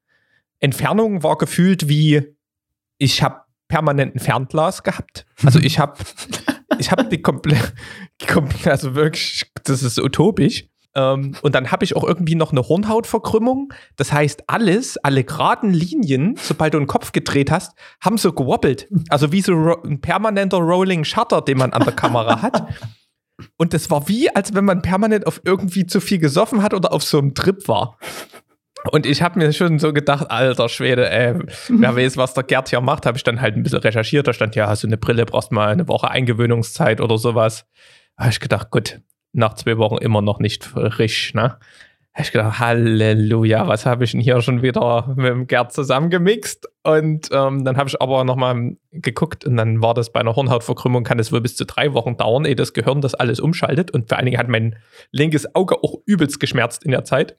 [0.60, 2.36] Entfernung war gefühlt wie,
[2.97, 5.26] ich habe permanenten Fernglas gehabt.
[5.43, 5.95] Also ich habe
[6.80, 7.74] ich habe die komplett,
[8.66, 10.66] also wirklich, das ist utopisch.
[10.95, 13.74] Ähm, und dann habe ich auch irgendwie noch eine Hornhautverkrümmung.
[13.95, 18.88] Das heißt, alles, alle geraden Linien, sobald du einen Kopf gedreht hast, haben so gewobbelt.
[19.10, 22.68] Also wie so ein permanenter Rolling Shutter, den man an der Kamera hat.
[23.57, 26.91] Und das war wie, als wenn man permanent auf irgendwie zu viel gesoffen hat oder
[26.91, 27.97] auf so einem Trip war.
[28.91, 31.35] Und ich habe mir schon so gedacht, alter Schwede, ey,
[31.69, 34.27] wer weiß, was der Gerd hier macht, habe ich dann halt ein bisschen recherchiert.
[34.27, 37.65] Da stand ja, hast du eine Brille, brauchst mal eine Woche Eingewöhnungszeit oder sowas.
[38.17, 39.01] Habe ich gedacht, gut,
[39.33, 41.57] nach zwei Wochen immer noch nicht frisch, ne?
[42.14, 46.68] Habe ich gedacht, Halleluja, was habe ich denn hier schon wieder mit dem Gerd zusammengemixt?
[46.84, 51.03] Und ähm, dann habe ich aber nochmal geguckt und dann war das bei einer Hornhautverkrümmung,
[51.03, 53.91] kann es wohl bis zu drei Wochen dauern, ehe das Gehirn das alles umschaltet.
[53.91, 54.76] Und vor allen Dingen hat mein
[55.12, 57.38] linkes Auge auch übelst geschmerzt in der Zeit.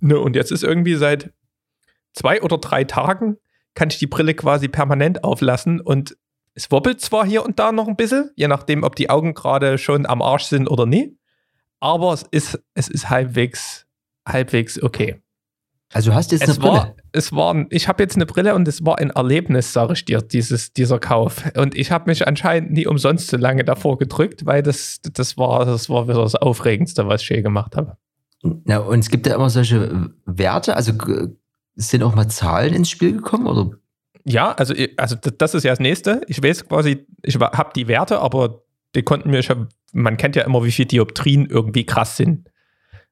[0.00, 1.32] Ne, und jetzt ist irgendwie seit
[2.12, 3.36] zwei oder drei Tagen
[3.74, 6.16] kann ich die Brille quasi permanent auflassen und
[6.54, 9.76] es wobbelt zwar hier und da noch ein bisschen, je nachdem, ob die Augen gerade
[9.76, 11.18] schon am Arsch sind oder nie
[11.80, 13.86] aber es ist, es ist halbwegs,
[14.26, 15.22] halbwegs okay.
[15.92, 16.72] Also hast du jetzt es eine Brille?
[16.72, 20.04] War, es war, ich habe jetzt eine Brille und es war ein Erlebnis, sage ich
[20.04, 21.44] dir, dieses, dieser Kauf.
[21.56, 25.64] Und ich habe mich anscheinend nie umsonst so lange davor gedrückt, weil das, das, war,
[25.64, 27.96] das war wieder das Aufregendste, was ich je gemacht habe.
[28.42, 30.92] Na, und es gibt ja immer solche Werte, also
[31.76, 33.70] sind auch mal Zahlen ins Spiel gekommen oder?
[34.24, 36.20] Ja, also, also das ist ja das nächste.
[36.26, 38.64] Ich weiß quasi, ich habe die Werte, aber
[38.96, 42.50] die konnten mir, ich hab, man kennt ja immer, wie viele Dioptrien irgendwie krass sind.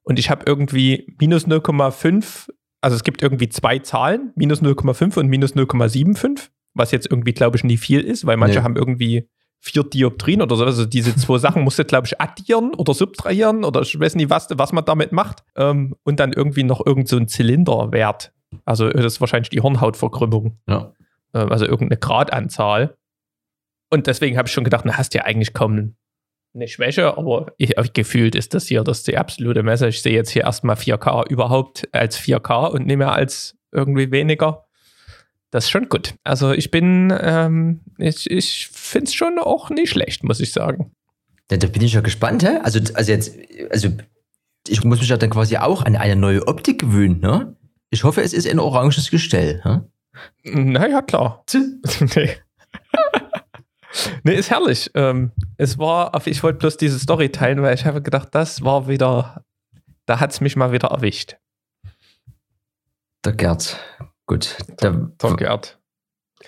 [0.02, 5.28] Und ich habe irgendwie minus 0,5, also es gibt irgendwie zwei Zahlen, minus 0,5 und
[5.28, 8.64] minus 0,75, was jetzt irgendwie, glaube ich, nie viel ist, weil manche nee.
[8.64, 9.28] haben irgendwie
[9.60, 10.64] vier Dioptrien oder so.
[10.64, 14.28] Also diese zwei Sachen musst du, glaube ich, addieren oder subtrahieren oder ich weiß nicht,
[14.28, 15.42] was, was man damit macht.
[15.56, 18.32] Ähm, und dann irgendwie noch irgend so ein Zylinderwert.
[18.66, 20.58] Also das ist wahrscheinlich die Hornhautverkrümmung.
[20.68, 20.92] Ja.
[21.32, 22.96] Ähm, also irgendeine Gradanzahl.
[23.94, 25.94] Und deswegen habe ich schon gedacht, na, hast du ja eigentlich kaum
[26.52, 29.86] eine Schwäche, aber ich, gefühlt ist das hier das ist die absolute Messe.
[29.86, 34.64] Ich sehe jetzt hier erstmal 4K überhaupt als 4K und nicht mehr als irgendwie weniger.
[35.52, 36.14] Das ist schon gut.
[36.24, 40.90] Also ich bin, ähm, ich, ich finde es schon auch nicht schlecht, muss ich sagen.
[41.52, 42.58] Ja, da bin ich ja gespannt, hä?
[42.64, 43.36] Also, also jetzt,
[43.70, 43.90] also
[44.66, 47.54] ich muss mich ja dann quasi auch an eine neue Optik gewöhnen, ne?
[47.90, 49.82] Ich hoffe, es ist ein oranges Gestell, hä?
[50.42, 51.44] Naja, klar.
[52.16, 52.30] nee.
[54.22, 54.90] Nee, ist herrlich.
[54.94, 58.88] Ähm, es war, ich wollte bloß diese Story teilen, weil ich habe gedacht, das war
[58.88, 59.44] wieder,
[60.06, 61.36] da hat es mich mal wieder erwischt.
[63.24, 63.78] Der Gerd.
[64.26, 64.56] Gut.
[64.82, 65.78] Der, der Gerd.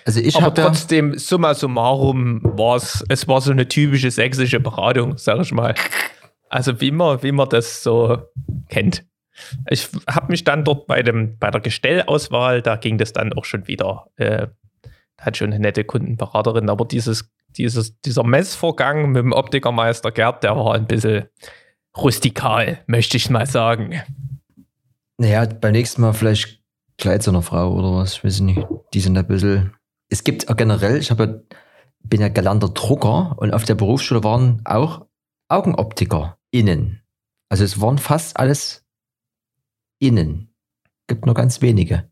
[0.05, 4.59] Also ich Aber trotzdem, ja summa summarum, war es, es war so eine typische sächsische
[4.59, 5.73] Beratung, sag ich mal.
[6.49, 8.17] Also wie man, wie man das so
[8.69, 9.05] kennt.
[9.69, 13.45] Ich habe mich dann dort bei, dem, bei der Gestellauswahl, da ging das dann auch
[13.45, 14.47] schon wieder, äh,
[15.19, 20.55] hat schon eine nette Kundenberaterin, aber dieses dieses, dieser Messvorgang mit dem Optikermeister Gerd, der
[20.55, 21.25] war ein bisschen
[21.95, 24.01] rustikal, möchte ich mal sagen.
[25.17, 26.61] Naja, beim nächsten Mal vielleicht
[26.97, 28.65] Kleid so einer Frau oder was, ich weiß nicht.
[28.93, 29.75] Die sind ein bisschen.
[30.09, 31.45] Es gibt generell, ich habe,
[31.99, 35.05] bin ja gelernter Drucker und auf der Berufsschule waren auch
[35.47, 37.03] Augenoptiker innen.
[37.49, 38.83] Also es waren fast alles
[39.99, 40.53] innen.
[41.07, 42.09] Gibt nur ganz wenige.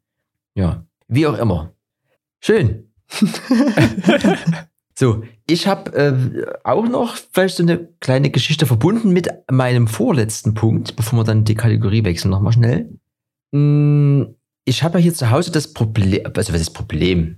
[0.54, 1.74] Ja, wie auch immer.
[2.40, 2.94] Schön.
[4.98, 10.54] So, ich habe äh, auch noch vielleicht so eine kleine Geschichte verbunden mit meinem vorletzten
[10.54, 12.98] Punkt, bevor wir dann die Kategorie wechseln, nochmal schnell.
[13.54, 17.38] Hm, ich habe ja hier zu Hause das Problem, also was ist das Problem?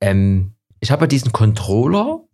[0.00, 2.24] Ähm, ich habe ja diesen Controller,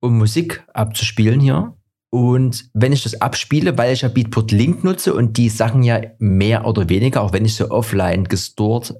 [0.00, 1.76] um Musik abzuspielen hier.
[2.10, 6.00] Und wenn ich das abspiele, weil ich ja Beatport Link nutze und die Sachen ja
[6.18, 8.94] mehr oder weniger, auch wenn ich so offline gestored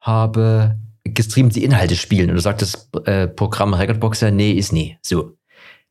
[0.00, 2.30] habe, gestreamte Inhalte spielen.
[2.30, 4.98] Und du sagt das äh, Programm Recordboxer, nee, ist nie.
[5.02, 5.36] So.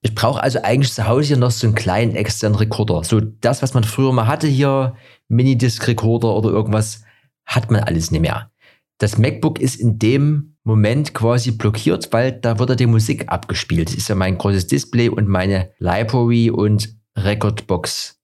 [0.03, 3.03] Ich brauche also eigentlich zu Hause hier noch so einen kleinen externen Rekorder.
[3.03, 4.95] So das, was man früher mal hatte hier,
[5.27, 7.03] Minidisc-Recorder oder irgendwas,
[7.45, 8.51] hat man alles nicht mehr.
[8.97, 13.89] Das MacBook ist in dem Moment quasi blockiert, weil da wird ja die Musik abgespielt.
[13.89, 18.19] Das ist ja mein großes Display und meine Library und Recordbox.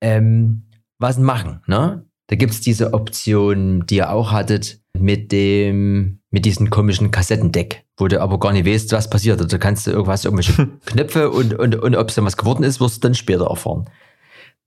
[0.00, 0.68] Ähm,
[0.98, 2.06] was machen, ne?
[2.28, 7.84] Da gibt es diese Option, die ihr auch hattet, mit dem, mit diesem komischen Kassettendeck,
[7.96, 9.52] wo du aber gar nicht weißt, was passiert.
[9.52, 12.80] Da kannst du irgendwas, irgendwelche Knöpfe und, und, und ob es dann was geworden ist,
[12.80, 13.88] wirst du dann später erfahren.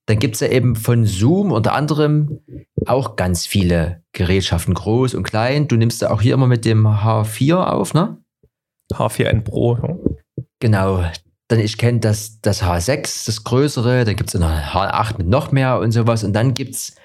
[0.08, 2.40] Dann gibt es ja eben von Zoom unter anderem
[2.86, 5.68] auch ganz viele Gerätschaften, groß und klein.
[5.68, 8.18] Du nimmst da auch hier immer mit dem H4 auf, ne?
[8.94, 9.78] H4N Pro.
[9.82, 9.96] Ja.
[10.60, 11.04] Genau.
[11.48, 15.52] Dann ich kenne das, das H6, das größere, dann gibt es noch H8 mit noch
[15.52, 16.24] mehr und sowas.
[16.24, 16.96] Und dann gibt es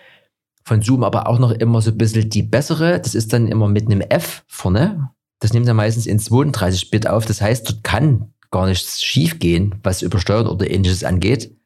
[0.62, 3.00] von Zoom aber auch noch immer so ein bisschen die bessere.
[3.00, 5.11] Das ist dann immer mit einem F vorne.
[5.40, 7.26] Das nimmt er meistens in 32-Bit auf.
[7.26, 11.56] Das heißt, dort kann gar nichts schief gehen, was übersteuert oder ähnliches angeht.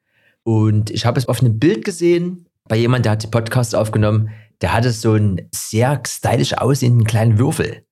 [0.42, 4.30] Und ich habe es auf einem Bild gesehen, bei jemandem, der hat die Podcasts aufgenommen,
[4.60, 7.84] der hatte so einen sehr stylisch aussehenden kleinen Würfel.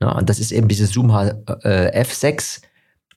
[0.00, 2.60] Ja, und das ist eben dieses Zoom äh, F6.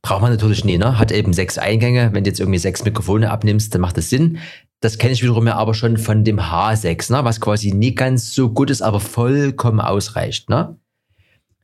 [0.01, 0.99] Braucht man natürlich nie, ne?
[0.99, 2.11] Hat eben sechs Eingänge.
[2.13, 4.38] Wenn du jetzt irgendwie sechs Mikrofone abnimmst, dann macht das Sinn.
[4.86, 7.25] Das kenne ich wiederum ja aber schon von dem H6, ne?
[7.25, 10.47] was quasi nie ganz so gut ist, aber vollkommen ausreicht.
[10.47, 10.77] Ne?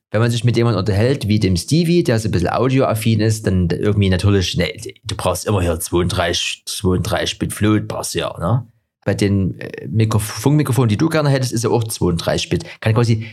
[0.09, 3.45] Wenn man sich mit jemandem unterhält, wie dem Stevie, der so ein bisschen audioaffin ist,
[3.45, 8.35] dann irgendwie natürlich, ne, du brauchst immer hier 32, 32 Bit Flut, brauchst du ja,
[8.39, 8.65] ne?
[9.05, 12.63] Bei den äh, Mikrof Funkmikrofonen, die du gerne hättest, ist ja auch 32 Bit.
[12.79, 13.27] Kann quasi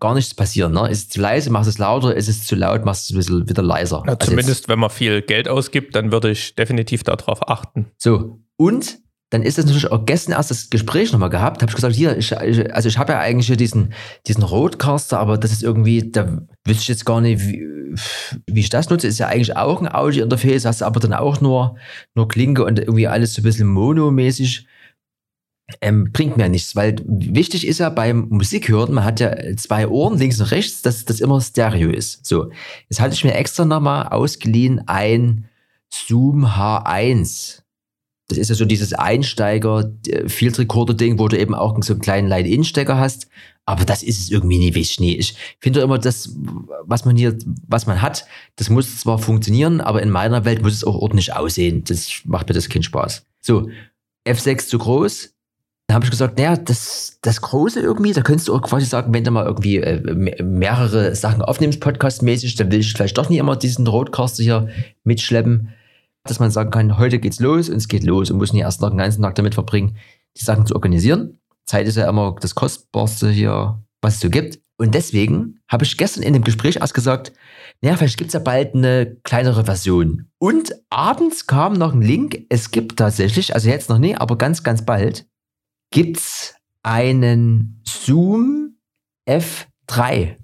[0.00, 0.72] gar nichts passieren.
[0.72, 0.88] Ne?
[0.88, 3.46] Ist es zu leise, machst es lauter, ist es zu laut, machst es ein bisschen
[3.46, 4.04] wieder leiser.
[4.06, 7.90] Ja, also zumindest jetzt, wenn man viel Geld ausgibt, dann würde ich definitiv darauf achten.
[7.98, 11.62] So, und dann ist das natürlich auch gestern erst das Gespräch nochmal gehabt.
[11.62, 13.92] Habe ich gesagt, hier, ich, also ich habe ja eigentlich hier diesen,
[14.26, 17.66] diesen Roadcaster, aber das ist irgendwie, da wüsste ich jetzt gar nicht, wie,
[18.46, 19.08] wie ich das nutze.
[19.08, 21.76] Ist ja eigentlich auch ein Audio-Interface, hast aber dann auch nur,
[22.14, 24.66] nur Klinke und irgendwie alles so ein bisschen monomäßig.
[25.80, 30.18] Ähm, bringt mir nichts, weil wichtig ist ja beim Musikhören, man hat ja zwei Ohren,
[30.18, 32.26] links und rechts, dass das immer Stereo ist.
[32.26, 32.50] So,
[32.90, 35.48] jetzt hatte ich mir extra nochmal ausgeliehen ein
[35.90, 37.63] Zoom H1
[38.28, 42.96] das ist ja so dieses Einsteiger-Field Recorder-Ding, wo du eben auch so einen kleinen Line-In-Stecker
[42.96, 43.28] hast.
[43.66, 45.16] Aber das ist es irgendwie nie, weiß ich nie.
[45.16, 46.34] Ich finde immer, das,
[46.82, 50.74] was man hier, was man hat, das muss zwar funktionieren, aber in meiner Welt muss
[50.74, 51.84] es auch ordentlich aussehen.
[51.84, 53.24] Das macht mir das keinen Spaß.
[53.40, 53.68] So,
[54.26, 55.30] F6 zu groß.
[55.86, 59.12] Da habe ich gesagt, naja, das, das Große irgendwie, da könntest du auch quasi sagen,
[59.12, 63.38] wenn du mal irgendwie äh, mehrere Sachen aufnimmst, podcastmäßig, dann will ich vielleicht doch nicht
[63.38, 64.68] immer diesen Roadcaster hier
[65.04, 65.74] mitschleppen
[66.24, 68.80] dass man sagen kann, heute geht's los und es geht los und muss nicht erst
[68.80, 69.96] noch den ganzen Tag damit verbringen,
[70.36, 71.38] die Sachen zu organisieren.
[71.66, 74.58] Zeit ist ja immer das Kostbarste hier, was es so gibt.
[74.76, 77.32] Und deswegen habe ich gestern in dem Gespräch erst gesagt,
[77.80, 80.28] naja, vielleicht gibt es ja bald eine kleinere Version.
[80.38, 84.62] Und abends kam noch ein Link, es gibt tatsächlich, also jetzt noch nie, aber ganz,
[84.62, 85.26] ganz bald,
[85.92, 88.78] gibt es einen Zoom
[89.28, 90.36] F3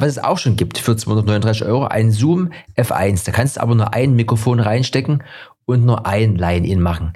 [0.00, 3.24] was es auch schon gibt für 239 Euro, ein Zoom F1.
[3.24, 5.22] Da kannst du aber nur ein Mikrofon reinstecken
[5.64, 7.12] und nur ein Line-In machen.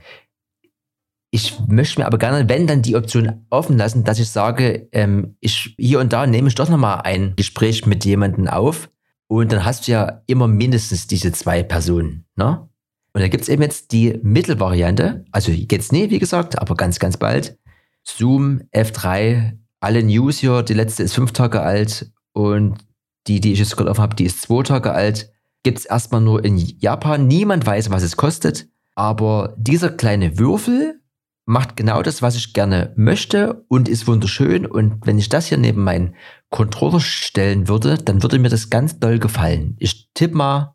[1.31, 5.37] Ich möchte mir aber gerne, wenn dann die Option offen lassen, dass ich sage, ähm,
[5.41, 8.91] ich hier und da nehme ich doch nochmal ein Gespräch mit jemandem auf
[9.29, 12.27] und dann hast du ja immer mindestens diese zwei Personen.
[12.37, 12.69] Ne?
[13.15, 16.99] Und da gibt es eben jetzt die Mittelvariante, also jetzt nie, wie gesagt, aber ganz,
[16.99, 17.59] ganz bald.
[18.05, 22.79] Zoom F3, alle News hier, die letzte ist fünf Tage alt und
[23.27, 25.33] die, die ich jetzt gerade offen habe, die ist zwei Tage alt.
[25.63, 27.27] Gibt es erstmal nur in Japan.
[27.29, 28.69] Niemand weiß, was es kostet.
[28.95, 31.01] Aber dieser kleine Würfel
[31.45, 34.67] macht genau das, was ich gerne möchte und ist wunderschön.
[34.67, 36.15] Und wenn ich das hier neben meinen
[36.51, 39.77] Controller stellen würde, dann würde mir das ganz doll gefallen.
[39.79, 40.75] Ich tippe mal,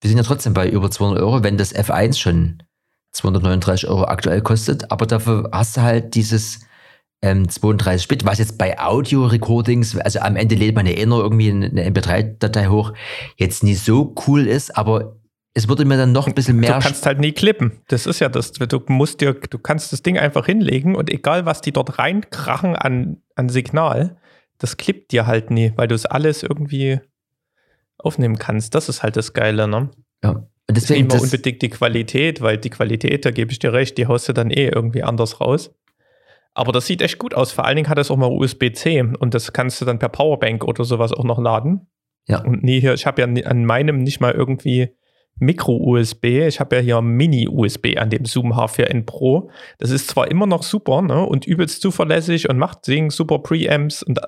[0.00, 2.62] wir sind ja trotzdem bei über 200 Euro, wenn das F1 schon
[3.12, 4.90] 239 Euro aktuell kostet.
[4.90, 6.60] Aber dafür hast du halt dieses
[7.22, 11.22] ähm, 32 Bit, was jetzt bei Audio-Recordings, also am Ende lädt man ja eh nur
[11.22, 12.92] irgendwie eine MP3-Datei hoch,
[13.36, 15.16] jetzt nicht so cool ist, aber
[15.52, 16.74] es würde mir dann noch ein bisschen mehr.
[16.76, 17.80] Du kannst halt nie klippen.
[17.88, 18.52] Das ist ja das.
[18.52, 22.76] Du musst dir, du kannst das Ding einfach hinlegen und egal was die dort reinkrachen
[22.76, 24.16] an, an Signal,
[24.58, 27.00] das klippt dir halt nie, weil du es alles irgendwie
[27.98, 28.74] aufnehmen kannst.
[28.74, 29.90] Das ist halt das Geile, ne?
[30.22, 30.30] Ja.
[30.30, 33.98] Und deswegen nicht immer unbedingt die Qualität, weil die Qualität, da gebe ich dir recht,
[33.98, 35.74] die haust du dann eh irgendwie anders raus.
[36.54, 37.52] Aber das sieht echt gut aus.
[37.52, 40.64] Vor allen Dingen hat es auch mal USB-C und das kannst du dann per Powerbank
[40.64, 41.88] oder sowas auch noch laden.
[42.26, 42.42] Ja.
[42.42, 44.94] Und nie hier, ich habe ja an meinem nicht mal irgendwie
[45.38, 46.24] Micro-USB.
[46.46, 49.50] Ich habe ja hier Mini-USB an dem Zoom H4n Pro.
[49.78, 54.02] Das ist zwar immer noch super ne, und übelst zuverlässig und macht Sing super Preamps
[54.02, 54.20] und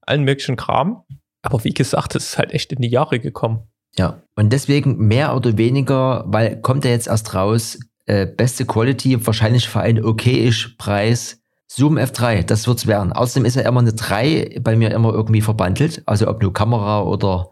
[0.00, 1.02] allen möglichen Kram.
[1.42, 3.68] Aber wie gesagt, es ist halt echt in die Jahre gekommen.
[3.98, 9.26] Ja, und deswegen mehr oder weniger, weil kommt er jetzt erst raus, äh, beste Quality,
[9.26, 13.12] wahrscheinlich für einen okayisch Preis Zoom F3, das wird's werden.
[13.12, 16.02] Außerdem ist ja immer eine 3 bei mir immer irgendwie verbandelt.
[16.06, 17.50] Also ob nur Kamera oder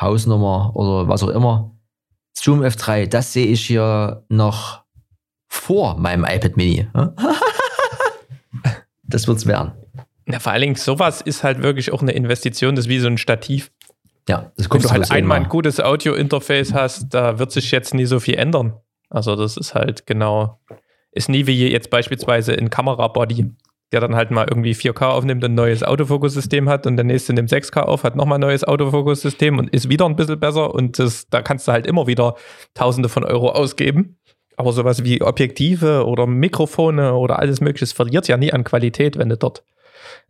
[0.00, 1.72] Hausnummer oder was auch immer.
[2.34, 4.84] Zoom F3, das sehe ich hier noch
[5.48, 6.88] vor meinem iPad Mini.
[9.02, 9.72] das wird's werden.
[10.28, 13.06] Ja, vor allen Dingen, sowas ist halt wirklich auch eine Investition, das ist wie so
[13.06, 13.70] ein Stativ.
[14.28, 17.94] Ja, das Wenn kommt du halt einmal ein gutes Audio-Interface hast, da wird sich jetzt
[17.94, 18.74] nie so viel ändern.
[19.08, 20.58] Also das ist halt genau,
[21.16, 23.46] ist nie wie jetzt beispielsweise ein Kamerabody,
[23.92, 27.32] der dann halt mal irgendwie 4K aufnimmt und ein neues Autofokussystem hat und der nächste
[27.32, 30.98] nimmt 6K auf, hat nochmal ein neues Autofokussystem und ist wieder ein bisschen besser und
[30.98, 32.36] das, da kannst du halt immer wieder
[32.74, 34.18] Tausende von Euro ausgeben.
[34.58, 39.28] Aber sowas wie Objektive oder Mikrofone oder alles mögliche, verliert ja nie an Qualität, wenn
[39.28, 39.62] du dort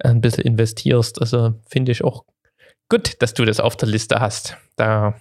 [0.00, 1.20] ein bisschen investierst.
[1.20, 2.24] Also finde ich auch
[2.88, 4.56] gut, dass du das auf der Liste hast.
[4.76, 5.14] Da,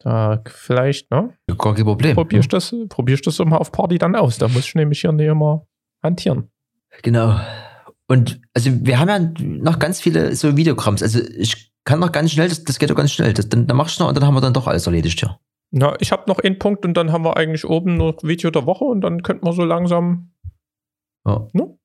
[0.00, 1.36] da vielleicht, ne?
[1.58, 2.14] Gar kein Problem.
[2.14, 4.38] Probierst das, probierst das so mal auf Party dann aus.
[4.38, 5.66] Da musst du nämlich hier nicht immer
[6.02, 6.50] hantieren.
[7.02, 7.38] Genau.
[8.08, 11.02] Und also wir haben ja noch ganz viele so Videogramms.
[11.02, 13.32] Also ich kann noch ganz schnell, das, das geht doch ganz schnell.
[13.32, 15.38] Das, dann, dann machst du noch und dann haben wir dann doch alles erledigt, ja.
[15.70, 18.66] Na, ich habe noch einen Punkt und dann haben wir eigentlich oben noch Video der
[18.66, 20.32] Woche und dann könnten wir so langsam.
[21.24, 21.46] Ja.
[21.52, 21.78] Ne?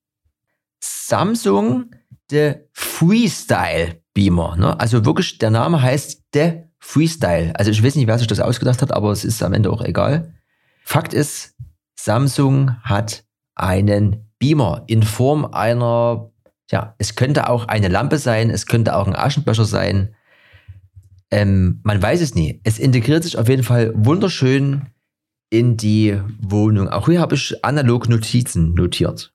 [0.80, 1.92] Samsung
[2.32, 4.56] der Freestyle Beamer.
[4.56, 4.80] Ne?
[4.80, 7.52] Also wirklich, der Name heißt der Freestyle.
[7.56, 9.82] Also ich weiß nicht, wer sich das ausgedacht hat, aber es ist am Ende auch
[9.82, 10.34] egal.
[10.84, 11.56] Fakt ist,
[11.96, 13.26] Samsung hat
[13.56, 16.32] einen Beamer in Form einer,
[16.70, 20.16] ja, es könnte auch eine Lampe sein, es könnte auch ein Aschenbecher sein.
[21.32, 22.62] Ähm, man weiß es nie.
[22.64, 24.86] Es integriert sich auf jeden Fall wunderschön
[25.50, 26.88] in die Wohnung.
[26.88, 29.34] Auch hier habe ich analog Notizen notiert.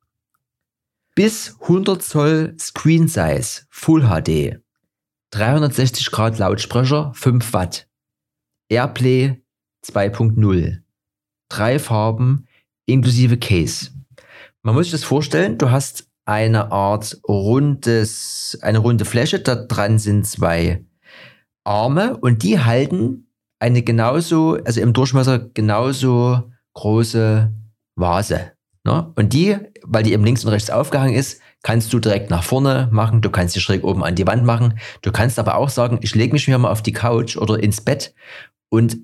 [1.17, 4.61] Bis 100 Zoll Screen Size, Full HD,
[5.31, 7.89] 360 Grad Lautsprecher, 5 Watt,
[8.69, 9.43] Airplay
[9.87, 10.79] 2.0,
[11.49, 12.47] drei Farben
[12.87, 13.91] inklusive Case.
[14.63, 19.99] Man muss sich das vorstellen, du hast eine Art rundes, eine runde Fläche, da dran
[19.99, 20.85] sind zwei
[21.65, 23.29] Arme und die halten
[23.59, 27.53] eine genauso, also im Durchmesser genauso große
[27.97, 28.53] Vase.
[28.85, 29.13] Ne?
[29.17, 32.89] Und die, weil die eben links und rechts aufgehangen ist, kannst du direkt nach vorne
[32.91, 34.79] machen, du kannst sie schräg oben an die Wand machen.
[35.03, 37.81] Du kannst aber auch sagen, ich lege mich mir mal auf die Couch oder ins
[37.83, 38.15] Bett
[38.71, 38.97] und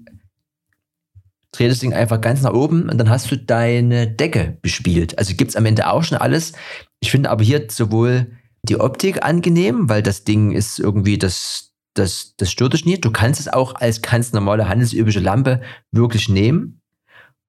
[1.52, 5.18] dreh das Ding einfach ganz nach oben und dann hast du deine Decke bespielt.
[5.18, 6.52] Also gibt's am Ende auch schon alles.
[7.00, 8.32] Ich finde aber hier sowohl
[8.62, 13.04] die Optik angenehm, weil das Ding ist irgendwie das, das, das stört dich nicht.
[13.04, 16.80] Du kannst es auch als ganz normale handelsübliche Lampe wirklich nehmen.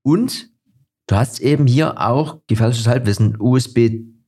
[0.03, 0.49] Und
[1.07, 3.35] du hast eben hier auch gefährliches Halbwissen,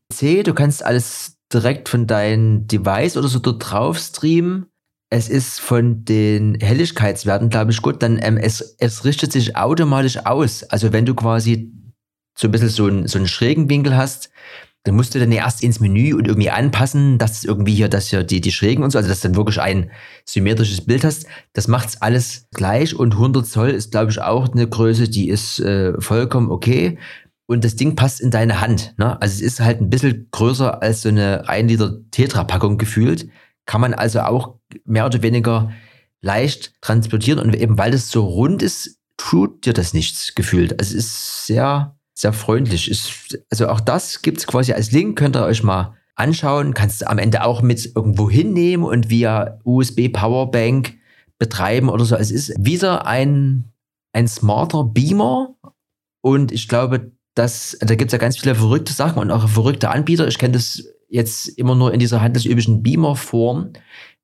[0.10, 0.44] USB-C.
[0.44, 4.68] Du kannst alles direkt von deinem Device oder so dort drauf streamen.
[5.12, 8.04] Es ist von den Helligkeitswerten, glaube ich, gut.
[8.04, 10.64] Dann ähm, es, es richtet sich automatisch aus.
[10.64, 11.72] Also wenn du quasi
[12.38, 14.30] so ein bisschen so, ein, so einen schrägen Winkel hast,
[14.84, 18.24] dann musst du dann erst ins Menü und irgendwie anpassen, dass irgendwie hier, dass hier
[18.24, 19.92] die, die Schrägen und so, also dass du dann wirklich ein
[20.26, 21.26] symmetrisches Bild hast.
[21.54, 25.60] Das macht's alles gleich und 100 Zoll ist, glaube ich, auch eine Größe, die ist
[25.60, 26.98] äh, vollkommen okay.
[27.50, 28.94] Und das Ding passt in deine Hand.
[29.00, 29.20] Ne?
[29.20, 33.28] Also es ist halt ein bisschen größer als so eine 1 Liter Tetra-Packung gefühlt.
[33.66, 35.72] Kann man also auch mehr oder weniger
[36.22, 37.40] leicht transportieren.
[37.40, 40.80] Und eben weil das so rund ist, tut dir das nichts gefühlt.
[40.80, 42.88] Also es ist sehr, sehr freundlich.
[42.88, 46.76] Ist, also auch das gibt's quasi als Link, könnt ihr euch mal anschauen.
[46.76, 51.00] Kannst du am Ende auch mit irgendwo hinnehmen und via USB Powerbank
[51.40, 52.16] betreiben oder so.
[52.16, 53.74] Es ist wieder ein,
[54.14, 55.56] ein smarter Beamer.
[56.22, 60.28] Und ich glaube, dass, da gibt's ja ganz viele verrückte Sachen und auch verrückte Anbieter.
[60.28, 63.74] Ich kenne das jetzt immer nur in dieser handelsüblichen Beamer-Form.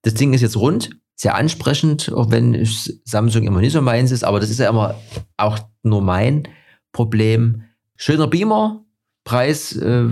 [0.01, 2.65] Das Ding ist jetzt rund, sehr ansprechend, auch wenn
[3.05, 4.95] Samsung immer nicht so meins ist, aber das ist ja immer
[5.37, 6.47] auch nur mein
[6.91, 7.63] Problem.
[7.95, 8.85] Schöner Beamer,
[9.23, 10.09] Preis, äh,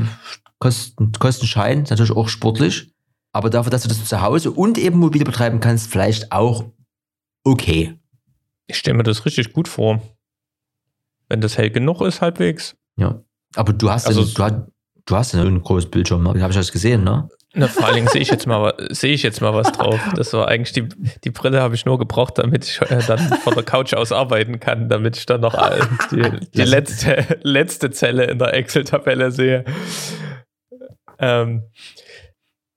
[0.59, 2.93] Kosten, Kostenschein, natürlich auch sportlich,
[3.33, 6.71] aber dafür, dass du das zu Hause und eben mobil betreiben kannst, vielleicht auch
[7.43, 7.99] okay.
[8.67, 10.01] Ich stelle mir das richtig gut vor.
[11.27, 12.75] Wenn das hell genug ist, halbwegs.
[12.97, 13.21] Ja.
[13.55, 14.55] Aber du hast, Also also, du, hast-
[15.05, 17.27] du hast ja einen großen Bildschirm, habe ich das gesehen, ne?
[17.55, 19.99] Na, vor allen Dingen sehe ich jetzt mal, sehe ich jetzt mal was drauf.
[20.15, 20.89] Das war eigentlich die,
[21.23, 24.59] die Brille habe ich nur gebraucht, damit ich äh, dann von der Couch aus arbeiten
[24.59, 25.81] kann, damit ich dann noch äh,
[26.11, 29.65] die, die letzte, letzte Zelle in der Excel-Tabelle sehe.
[31.19, 31.63] Ähm,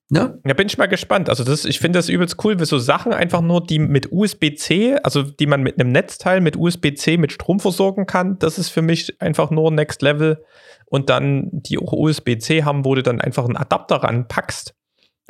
[0.08, 0.38] Ne?
[0.46, 1.28] Ja, bin ich mal gespannt.
[1.28, 4.98] Also das, ich finde das übelst cool, wie so Sachen einfach nur, die mit USB-C,
[5.02, 8.82] also die man mit einem Netzteil mit USB-C mit Strom versorgen kann, das ist für
[8.82, 10.44] mich einfach nur Next Level.
[10.88, 14.76] Und dann die auch USB-C haben, wo du dann einfach einen Adapter ranpackst.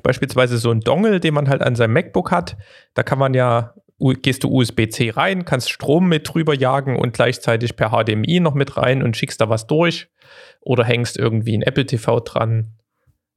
[0.02, 2.58] Beispielsweise so ein Dongle, den man halt an seinem MacBook hat.
[2.92, 7.76] Da kann man ja, gehst du USB-C rein, kannst Strom mit drüber jagen und gleichzeitig
[7.76, 10.10] per HDMI noch mit rein und schickst da was durch.
[10.60, 12.76] Oder hängst irgendwie ein Apple TV dran.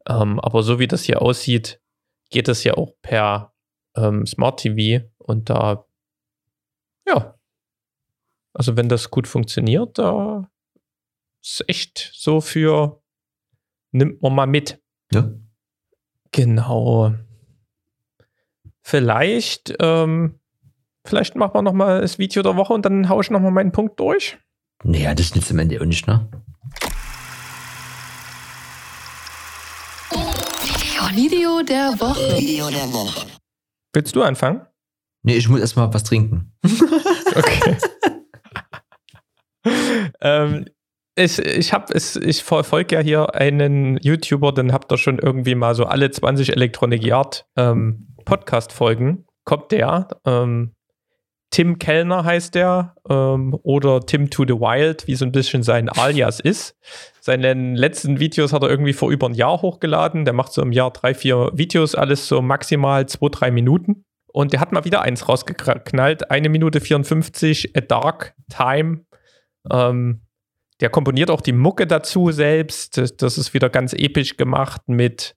[0.07, 1.81] Ähm, aber so wie das hier aussieht,
[2.29, 3.53] geht das ja auch per
[3.95, 5.85] ähm, Smart TV und da,
[7.07, 7.35] ja,
[8.53, 10.49] also wenn das gut funktioniert, da
[11.41, 13.01] ist echt so für
[13.91, 14.81] nimmt man mal mit.
[15.11, 15.31] Ja.
[16.31, 17.13] Genau.
[18.81, 20.39] Vielleicht, ähm,
[21.05, 23.99] vielleicht machen wir nochmal das Video der Woche und dann haue ich nochmal meinen Punkt
[23.99, 24.37] durch.
[24.83, 26.27] Naja, das nützt am Ende auch nicht, ne?
[31.15, 33.25] Video der Woche.
[33.93, 34.61] Willst du anfangen?
[35.23, 36.53] Nee, ich muss erstmal was trinken.
[37.35, 37.77] Okay.
[40.21, 40.65] ähm,
[41.15, 45.75] ich ich, es, ich verfolge ja hier einen YouTuber, den habt ihr schon irgendwie mal
[45.75, 49.27] so alle 20 Electronic Yard ähm, Podcast-Folgen.
[49.45, 50.07] Kommt der.
[50.25, 50.73] Ähm,
[51.51, 52.95] Tim Kellner heißt der.
[53.07, 56.75] Ähm, oder Tim to the Wild, wie so ein bisschen sein Alias ist.
[57.29, 60.25] Seine letzten Videos hat er irgendwie vor über ein Jahr hochgeladen.
[60.25, 64.03] Der macht so im Jahr drei, vier Videos, alles so maximal zwei, drei Minuten.
[64.33, 66.31] Und der hat mal wieder eins rausgeknallt.
[66.31, 69.01] Eine Minute 54, A Dark Time.
[69.71, 70.21] Ähm,
[70.81, 72.97] der komponiert auch die Mucke dazu selbst.
[72.97, 75.35] Das, das ist wieder ganz episch gemacht mit,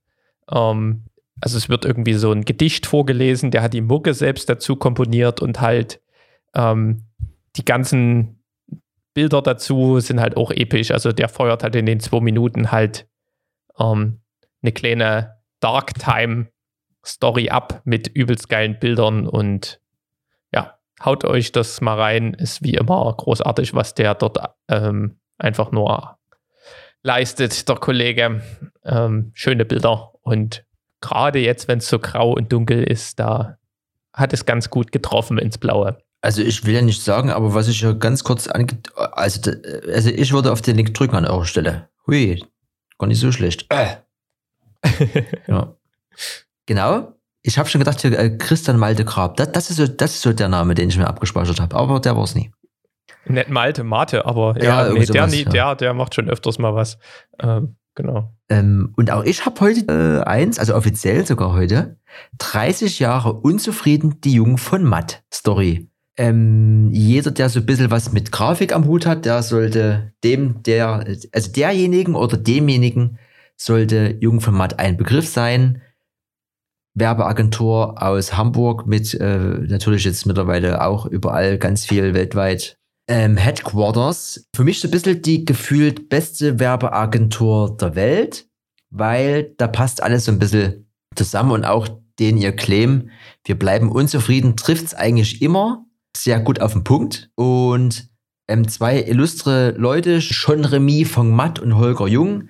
[0.51, 1.05] ähm,
[1.43, 5.43] also es wird irgendwie so ein Gedicht vorgelesen, der hat die Mucke selbst dazu komponiert
[5.43, 6.01] und halt
[6.55, 7.03] ähm,
[7.57, 8.41] die ganzen
[9.14, 10.90] Bilder dazu sind halt auch episch.
[10.90, 13.06] Also der feuert halt in den zwei Minuten halt
[13.78, 14.22] ähm,
[14.62, 16.48] eine kleine Dark Time
[17.04, 19.80] Story ab mit übelst geilen Bildern und
[20.52, 22.34] ja, haut euch das mal rein.
[22.34, 24.38] Ist wie immer großartig, was der dort
[24.68, 26.18] ähm, einfach nur
[27.02, 28.42] leistet, der Kollege.
[28.84, 30.64] Ähm, schöne Bilder und
[31.00, 33.58] gerade jetzt, wenn es so grau und dunkel ist, da
[34.14, 35.98] hat es ganz gut getroffen ins Blaue.
[36.23, 38.79] Also ich will ja nicht sagen, aber was ich ja ganz kurz ange...
[38.95, 39.51] Also,
[39.93, 41.89] also ich würde auf den Link drücken an eurer Stelle.
[42.07, 42.43] Hui,
[42.97, 43.66] gar nicht so schlecht.
[43.70, 43.97] Äh.
[45.49, 45.75] ja.
[46.66, 47.12] Genau.
[47.43, 50.23] Ich habe schon gedacht, hier, äh, Christian Malte Grab, das, das, ist so, das ist
[50.23, 52.53] so der Name, den ich mir abgespeichert habe, aber der war es nie.
[53.25, 55.51] Nicht Malte, Mate, aber ja, Ja, nee, der, nie, ja.
[55.51, 56.99] der, der macht schon öfters mal was.
[57.41, 58.33] Ähm, genau.
[58.49, 61.99] Ähm, und auch ich habe heute äh, eins, also offiziell sogar heute,
[62.39, 65.89] 30 Jahre unzufrieden, die Jungen von Matt Story.
[66.18, 70.62] Ähm, jeder, der so ein bisschen was mit Grafik am Hut hat, der sollte dem,
[70.62, 73.18] der, also derjenigen oder demjenigen
[73.56, 75.80] sollte Jung von Matt ein Begriff sein.
[76.94, 82.76] Werbeagentur aus Hamburg mit äh, natürlich jetzt mittlerweile auch überall ganz viel weltweit
[83.08, 84.46] ähm, Headquarters.
[84.54, 88.46] Für mich so ein bisschen die gefühlt beste Werbeagentur der Welt,
[88.90, 91.88] weil da passt alles so ein bisschen zusammen und auch
[92.18, 93.08] den ihr Claim,
[93.44, 95.86] wir bleiben unzufrieden, trifft's eigentlich immer
[96.16, 97.30] sehr gut auf den Punkt.
[97.34, 98.08] Und
[98.48, 102.48] ähm, zwei illustre Leute, Sean Remy von Matt und Holger Jung,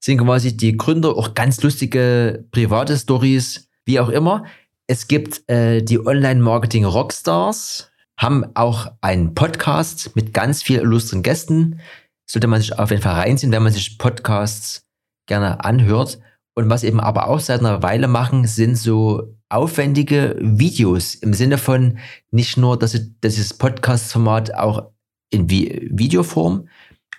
[0.00, 4.44] sind quasi die Gründer, auch ganz lustige private Stories, wie auch immer.
[4.86, 11.80] Es gibt äh, die Online-Marketing Rockstars, haben auch einen Podcast mit ganz vielen illustren Gästen.
[12.26, 14.86] Sollte man sich auf jeden Fall reinziehen, wenn man sich Podcasts
[15.26, 16.18] gerne anhört.
[16.58, 21.56] Und was eben aber auch seit einer Weile machen, sind so aufwendige Videos im Sinne
[21.56, 21.98] von
[22.32, 24.90] nicht nur, dass sie dieses Podcast-Format auch
[25.30, 26.68] in Vi Videoform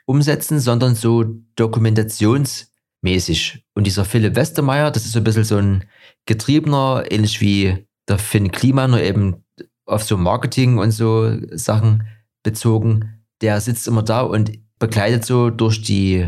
[0.05, 1.23] umsetzen, sondern so
[1.55, 3.63] dokumentationsmäßig.
[3.75, 5.85] Und dieser Philipp Westermeier, das ist so ein bisschen so ein
[6.25, 9.45] Getriebener, ähnlich wie der Finn Klima, nur eben
[9.85, 12.03] auf so Marketing und so Sachen
[12.43, 13.23] bezogen.
[13.39, 16.27] Der sitzt immer da und begleitet so durch die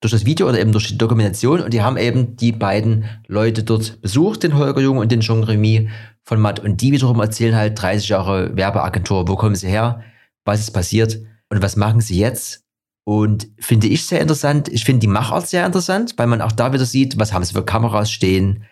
[0.00, 1.60] durch das Video oder eben durch die Dokumentation.
[1.60, 5.42] Und die haben eben die beiden Leute dort besucht, den Holger Jung und den Jean
[5.42, 5.90] Remy
[6.24, 6.60] von Matt.
[6.60, 10.02] Und die wiederum erzählen halt 30 Jahre Werbeagentur, wo kommen sie her,
[10.44, 11.20] was ist passiert?
[11.50, 12.64] Und was machen sie jetzt?
[13.04, 14.68] Und finde ich sehr interessant.
[14.68, 17.54] Ich finde die Machart sehr interessant, weil man auch da wieder sieht, was haben sie
[17.54, 18.64] für Kameras stehen,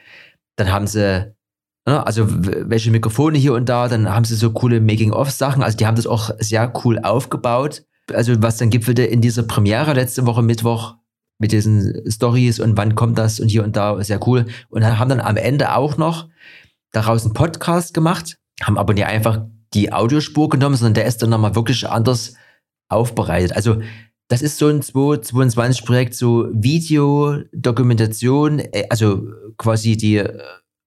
[0.56, 1.34] dann haben sie
[1.88, 5.86] ne, also welche Mikrofone hier und da, dann haben sie so coole Making-of-Sachen, also die
[5.86, 7.84] haben das auch sehr cool aufgebaut.
[8.12, 10.94] Also was dann gipfelte in dieser Premiere letzte Woche Mittwoch
[11.38, 14.46] mit diesen Stories und wann kommt das und hier und da, sehr cool.
[14.68, 16.28] Und haben dann am Ende auch noch
[16.92, 21.30] daraus einen Podcast gemacht, haben aber nicht einfach die Audiospur genommen, sondern der ist dann
[21.30, 22.34] nochmal wirklich anders
[22.88, 23.52] aufbereitet.
[23.52, 23.80] Also
[24.28, 30.38] das ist so ein 2022 Projekt, so Video, Dokumentation, äh, also quasi die äh,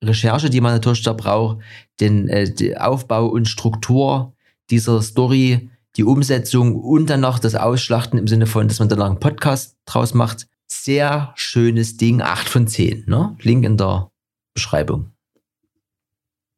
[0.03, 1.59] Recherche, die man natürlich da braucht,
[1.99, 4.33] den, äh, den Aufbau und Struktur
[4.69, 9.07] dieser Story, die Umsetzung und dann noch das Ausschlachten im Sinne von, dass man danach
[9.09, 10.47] einen Podcast draus macht.
[10.67, 13.05] Sehr schönes Ding, 8 von 10.
[13.07, 13.35] Ne?
[13.41, 14.11] Link in der
[14.53, 15.11] Beschreibung.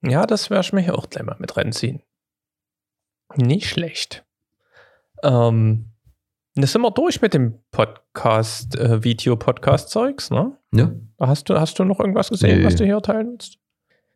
[0.04, 2.02] Ja, das werde ich mir hier auch gleich mal mit reinziehen.
[3.36, 4.24] Nicht schlecht.
[5.24, 5.90] Ähm,
[6.56, 10.56] das sind wir durch mit dem Podcast, äh, Video-Podcast-Zeugs, ne?
[10.72, 10.92] Ja?
[11.20, 12.66] Hast du, hast du noch irgendwas gesehen, Nö.
[12.66, 13.58] was du hier teilen willst?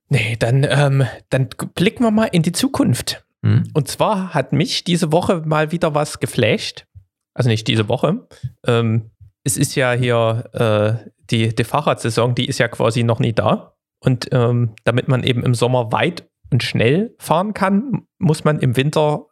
[0.10, 3.26] Nee, dann, ähm, dann blicken wir mal in die Zukunft.
[3.46, 3.70] Hm?
[3.74, 6.86] Und zwar hat mich diese Woche mal wieder was geflasht.
[7.34, 8.28] Also nicht diese Woche.
[8.66, 9.12] Ähm,
[9.44, 13.74] es ist ja hier äh, die, die Fahrradsaison, die ist ja quasi noch nie da.
[14.00, 18.76] Und ähm, damit man eben im Sommer weit und schnell fahren kann, muss man im
[18.76, 19.26] Winter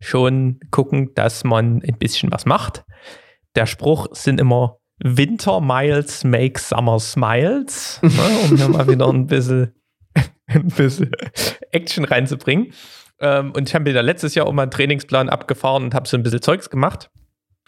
[0.00, 2.84] schon gucken, dass man ein bisschen was macht.
[3.54, 8.10] Der Spruch sind immer Winter Miles make Summer Smiles, ne,
[8.44, 9.74] um hier mal wieder ein bisschen,
[10.46, 11.10] ein bisschen
[11.70, 12.72] Action reinzubringen.
[13.22, 16.08] Ähm, und ich habe mir da letztes Jahr auch mal einen Trainingsplan abgefahren und habe
[16.08, 17.10] so ein bisschen Zeugs gemacht.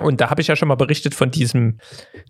[0.00, 1.78] Und da habe ich ja schon mal berichtet von diesem,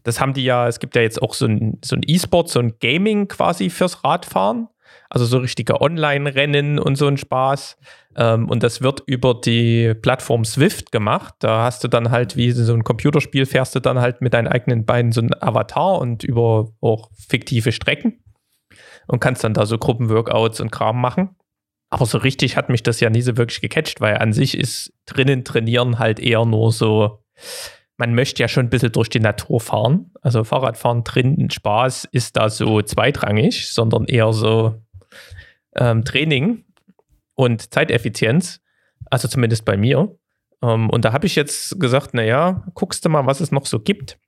[0.02, 2.74] das haben die ja, es gibt ja jetzt auch so ein, so E-Sport, so ein
[2.78, 4.68] Gaming quasi fürs Radfahren.
[5.08, 7.76] Also so richtige Online-Rennen und so ein Spaß.
[8.16, 11.34] Ähm, und das wird über die Plattform Swift gemacht.
[11.38, 14.48] Da hast du dann halt, wie so ein Computerspiel, fährst du dann halt mit deinen
[14.48, 18.22] eigenen Beinen so ein Avatar und über auch fiktive Strecken
[19.06, 21.36] und kannst dann da so Gruppenworkouts und Kram machen.
[21.94, 24.92] Aber so richtig hat mich das ja nie so wirklich gecatcht, weil an sich ist
[25.06, 27.22] drinnen trainieren halt eher nur so,
[27.98, 30.10] man möchte ja schon ein bisschen durch die Natur fahren.
[30.20, 34.82] Also Fahrradfahren drinnen Spaß ist da so zweitrangig, sondern eher so
[35.76, 36.64] ähm, Training
[37.36, 38.60] und Zeiteffizienz.
[39.08, 40.18] Also zumindest bei mir.
[40.62, 43.78] Ähm, und da habe ich jetzt gesagt, naja, guckst du mal, was es noch so
[43.78, 44.18] gibt.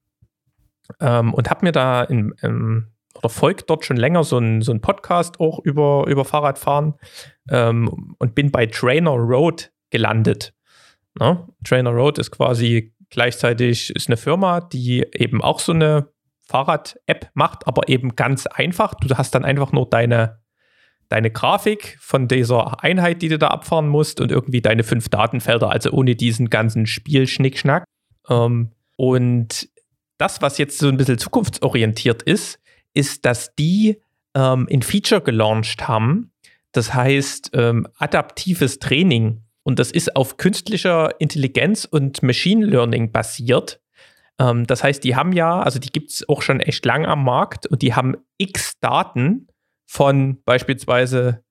[1.00, 2.32] Ähm, und habe mir da in,
[3.18, 6.94] oder folgt dort schon länger so ein, so ein Podcast auch über, über Fahrradfahren
[7.50, 10.54] ähm, und bin bei Trainer Road gelandet.
[11.18, 11.46] Ne?
[11.64, 16.08] Trainer Road ist quasi gleichzeitig ist eine Firma, die eben auch so eine
[16.46, 18.94] Fahrrad-App macht, aber eben ganz einfach.
[18.94, 20.40] Du hast dann einfach nur deine,
[21.08, 25.70] deine Grafik von dieser Einheit, die du da abfahren musst und irgendwie deine fünf Datenfelder,
[25.70, 27.84] also ohne diesen ganzen Spielschnickschnack.
[28.28, 29.68] Ähm, und
[30.18, 32.60] das, was jetzt so ein bisschen zukunftsorientiert ist,
[32.94, 34.00] ist, dass die
[34.34, 36.30] ähm, ein Feature gelauncht haben.
[36.76, 39.42] Das heißt ähm, adaptives Training.
[39.62, 43.80] Und das ist auf künstlicher Intelligenz und Machine Learning basiert.
[44.38, 47.24] Ähm, das heißt, die haben ja, also die gibt es auch schon echt lang am
[47.24, 49.48] Markt und die haben x Daten
[49.86, 51.42] von beispielsweise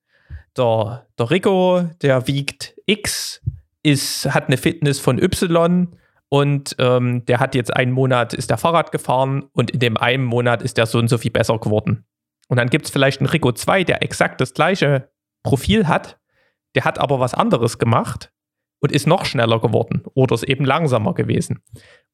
[0.58, 3.42] der, der Rico, der wiegt X,
[3.84, 5.96] ist, hat eine Fitness von Y
[6.30, 10.24] und ähm, der hat jetzt einen Monat, ist der Fahrrad gefahren und in dem einen
[10.24, 12.06] Monat ist der so und so viel besser geworden.
[12.48, 15.10] Und dann gibt es vielleicht einen Rico 2, der exakt das gleiche
[15.46, 16.20] Profil hat,
[16.74, 18.34] der hat aber was anderes gemacht
[18.82, 21.62] und ist noch schneller geworden oder ist eben langsamer gewesen.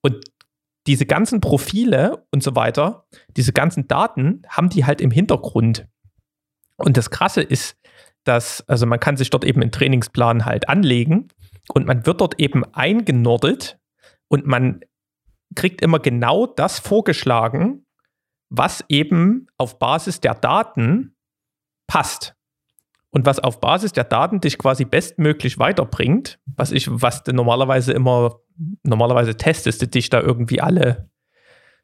[0.02, 0.26] Und
[0.86, 3.08] diese ganzen Profile und so weiter,
[3.38, 5.88] diese ganzen Daten haben die halt im Hintergrund.
[6.76, 7.78] Und das Krasse ist,
[8.26, 11.30] dass, also man kann sich dort eben einen Trainingsplan halt anlegen
[11.74, 13.80] und man wird dort eben eingenordet
[14.28, 14.82] und man
[15.56, 17.86] kriegt immer genau das vorgeschlagen,
[18.50, 21.16] was eben auf Basis der Daten
[21.88, 22.36] passt.
[23.12, 27.91] Und was auf Basis der Daten dich quasi bestmöglich weiterbringt, was ich, was du normalerweise
[27.91, 28.39] immer,
[28.84, 31.09] normalerweise testest du dich da irgendwie alle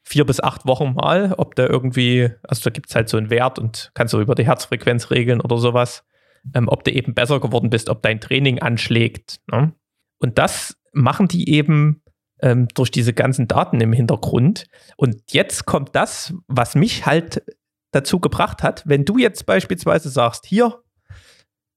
[0.03, 3.29] vier bis acht Wochen mal, ob da irgendwie, also da gibt es halt so einen
[3.29, 6.05] Wert und kannst du über die Herzfrequenz regeln oder sowas,
[6.53, 9.41] ähm, ob du eben besser geworden bist, ob dein Training anschlägt.
[9.51, 9.73] Ne?
[10.19, 12.01] Und das machen die eben
[12.41, 14.67] ähm, durch diese ganzen Daten im Hintergrund.
[14.95, 17.43] Und jetzt kommt das, was mich halt
[17.91, 20.83] dazu gebracht hat, wenn du jetzt beispielsweise sagst, hier,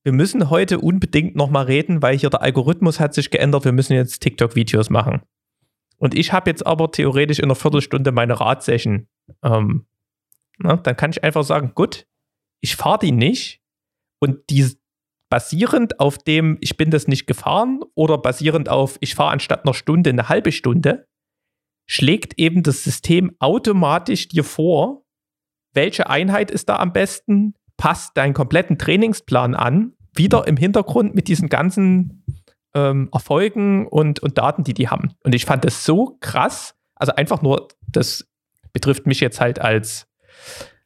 [0.02, 3.92] wir müssen heute unbedingt nochmal reden, weil hier der Algorithmus hat sich geändert, wir müssen
[3.92, 5.22] jetzt TikTok-Videos machen.
[5.98, 9.08] Und ich habe jetzt aber theoretisch in einer Viertelstunde meine Radsession.
[9.42, 9.86] Ähm,
[10.58, 12.06] na, dann kann ich einfach sagen, gut,
[12.62, 13.60] ich fahre die nicht
[14.18, 14.80] und die,
[15.30, 19.74] basierend auf dem, ich bin das nicht gefahren oder basierend auf, ich fahre anstatt einer
[19.74, 21.06] Stunde eine halbe Stunde,
[21.88, 25.06] schlägt eben das System automatisch dir vor,
[25.72, 31.28] welche Einheit ist da am besten, passt deinen kompletten Trainingsplan an, wieder im Hintergrund mit
[31.28, 32.26] diesen ganzen
[32.74, 35.14] ähm, Erfolgen und, und Daten, die die haben.
[35.24, 38.28] Und ich fand das so krass, also einfach nur, das
[38.74, 40.06] betrifft mich jetzt halt als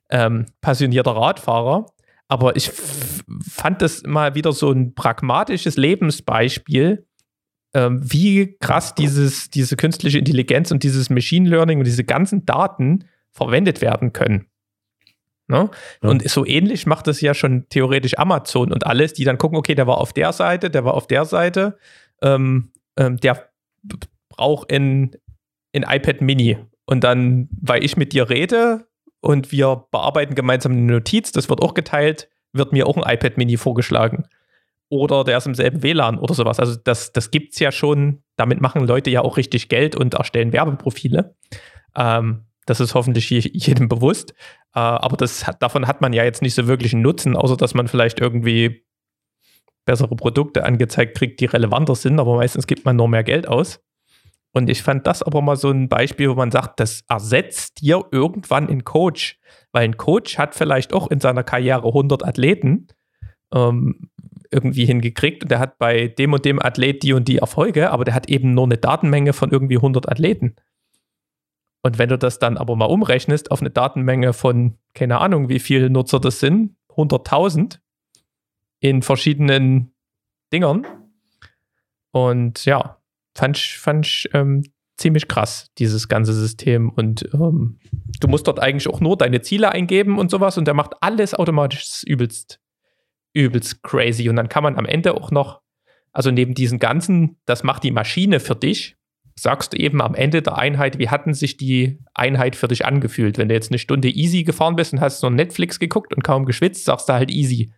[0.09, 1.87] ähm, passionierter Radfahrer,
[2.29, 7.09] aber ich fand das mal wieder so ein pragmatisches Lebensbeispiel,
[7.75, 13.07] ähm, wie krass dieses, diese künstliche Intelligenz und dieses Machine Learning und diese ganzen Daten
[13.33, 14.47] verwendet werden können.
[15.47, 15.71] Ne?
[16.03, 16.09] Ja.
[16.09, 19.75] Und so ähnlich macht das ja schon theoretisch Amazon und alles, die dann gucken, okay,
[19.75, 21.79] der war auf der Seite, der war auf der Seite,
[22.23, 23.51] ähm, ähm, der
[24.29, 25.17] braucht ein,
[25.75, 26.59] ein iPad Mini.
[26.87, 28.87] Und dann, weil ich mit dir rede,
[29.25, 33.39] und wir bearbeiten gemeinsam eine Notiz, das wird auch geteilt, wird mir auch ein iPad
[33.39, 34.27] Mini vorgeschlagen.
[34.91, 36.61] Oder der ist im selben WLAN oder sowas.
[36.61, 38.23] Also das, das gibt es ja schon.
[38.37, 41.35] Damit machen Leute ja auch richtig Geld und erstellen Werbeprofile.
[41.97, 44.33] Ähm, das ist hoffentlich jedem bewusst.
[44.75, 47.75] Äh, aber das davon hat man ja jetzt nicht so wirklich einen Nutzen, außer dass
[47.75, 48.85] man vielleicht irgendwie
[49.85, 52.19] bessere Produkte angezeigt kriegt, die relevanter sind.
[52.19, 53.81] Aber meistens gibt man nur mehr Geld aus.
[54.53, 58.05] Und ich fand das aber mal so ein Beispiel, wo man sagt, das ersetzt dir
[58.13, 59.39] irgendwann einen Coach.
[59.73, 62.87] Weil ein Coach hat vielleicht auch in seiner Karriere 100 Athleten
[63.53, 64.11] ähm,
[64.51, 68.05] irgendwie hingekriegt und der hat bei dem und dem Athlet die und die Erfolge, aber
[68.05, 70.55] der hat eben nur eine Datenmenge von irgendwie 100 Athleten.
[71.85, 75.59] Und wenn du das dann aber mal umrechnest auf eine Datenmenge von, keine Ahnung, wie
[75.59, 77.79] viele Nutzer das sind, 100.000
[78.81, 79.95] in verschiedenen
[80.51, 80.87] Dingern.
[82.11, 83.03] Und ja,
[83.37, 84.63] fand ich, fand ich ähm,
[84.97, 86.89] ziemlich krass, dieses ganze System.
[86.89, 87.79] Und ähm,
[88.19, 91.35] du musst dort eigentlich auch nur deine Ziele eingeben und sowas und der macht alles
[91.35, 92.03] automatisch.
[92.05, 92.61] Übelst,
[93.35, 94.31] übelst crazy.
[94.31, 95.61] Und dann kann man am Ende auch noch,
[96.13, 98.97] also neben diesen ganzen, das macht die Maschine für dich,
[99.37, 103.37] sagst du eben am Ende der Einheit, wie hatten sich die Einheit für dich angefühlt?
[103.37, 106.45] Wenn du jetzt eine Stunde easy gefahren bist und hast nur Netflix geguckt und kaum
[106.45, 107.73] geschwitzt, sagst du halt easy.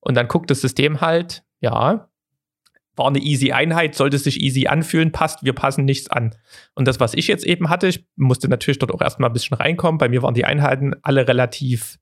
[0.00, 2.08] Und dann guckt das System halt, ja,
[2.94, 6.34] war eine easy Einheit, sollte sich easy anfühlen, passt, wir passen nichts an.
[6.74, 9.56] Und das, was ich jetzt eben hatte, ich musste natürlich dort auch erstmal ein bisschen
[9.56, 9.98] reinkommen.
[9.98, 11.98] Bei mir waren die Einheiten alle relativ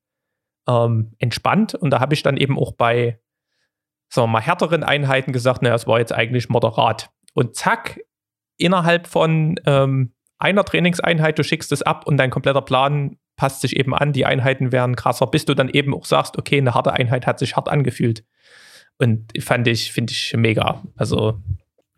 [0.67, 3.21] ähm, entspannt und da habe ich dann eben auch bei,
[4.09, 7.11] sagen wir mal, härteren Einheiten gesagt, naja, es war jetzt eigentlich moderat.
[7.35, 8.01] Und zack,
[8.61, 13.77] innerhalb von ähm, einer Trainingseinheit, du schickst es ab und dein kompletter Plan passt sich
[13.77, 16.93] eben an, die Einheiten werden krasser, bis du dann eben auch sagst, okay, eine harte
[16.93, 18.25] Einheit hat sich hart angefühlt.
[18.99, 20.83] Und fand ich, finde ich mega.
[20.95, 21.41] Also,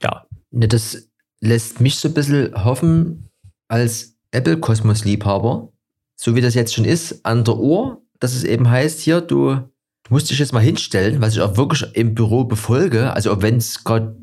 [0.03, 0.25] ja.
[0.53, 0.67] ja.
[0.69, 1.09] Das
[1.41, 3.29] lässt mich so ein bisschen hoffen,
[3.67, 5.73] als Apple-Kosmos-Liebhaber,
[6.15, 9.55] so wie das jetzt schon ist, an der Uhr, dass es eben heißt, hier, du,
[9.55, 13.13] du musst dich jetzt mal hinstellen, was ich auch wirklich im Büro befolge.
[13.13, 14.17] Also, wenn es gerade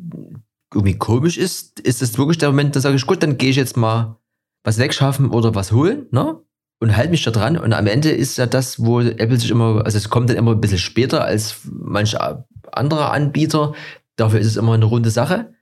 [0.74, 3.56] irgendwie komisch ist, ist es wirklich der Moment, da sage ich, gut, dann gehe ich
[3.56, 4.20] jetzt mal
[4.64, 6.40] was wegschaffen oder was holen, ne?
[6.82, 7.58] Und halte mich da dran.
[7.58, 10.52] Und am Ende ist ja das, wo Apple sich immer, also es kommt dann immer
[10.52, 13.74] ein bisschen später als manche andere Anbieter.
[14.16, 15.54] Dafür ist es immer eine runde Sache.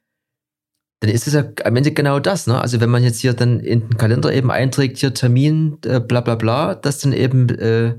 [0.99, 2.59] Dann ist es ja am Ende genau das, ne?
[2.59, 6.21] Also wenn man jetzt hier dann in den Kalender eben einträgt, hier Termin, äh, bla
[6.21, 7.95] bla bla, dass dann eben äh,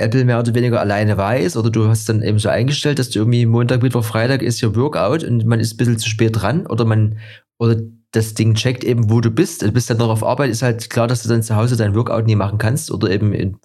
[0.00, 3.20] Apple mehr oder weniger alleine weiß oder du hast dann eben so eingestellt, dass du
[3.20, 6.66] irgendwie Montag, Mittwoch, Freitag ist hier Workout und man ist ein bisschen zu spät dran
[6.66, 7.18] oder man
[7.58, 7.76] oder
[8.12, 9.62] das Ding checkt eben, wo du bist.
[9.62, 11.94] Du bist dann noch auf Arbeit, ist halt klar, dass du dann zu Hause dein
[11.94, 13.58] Workout nie machen kannst oder eben in,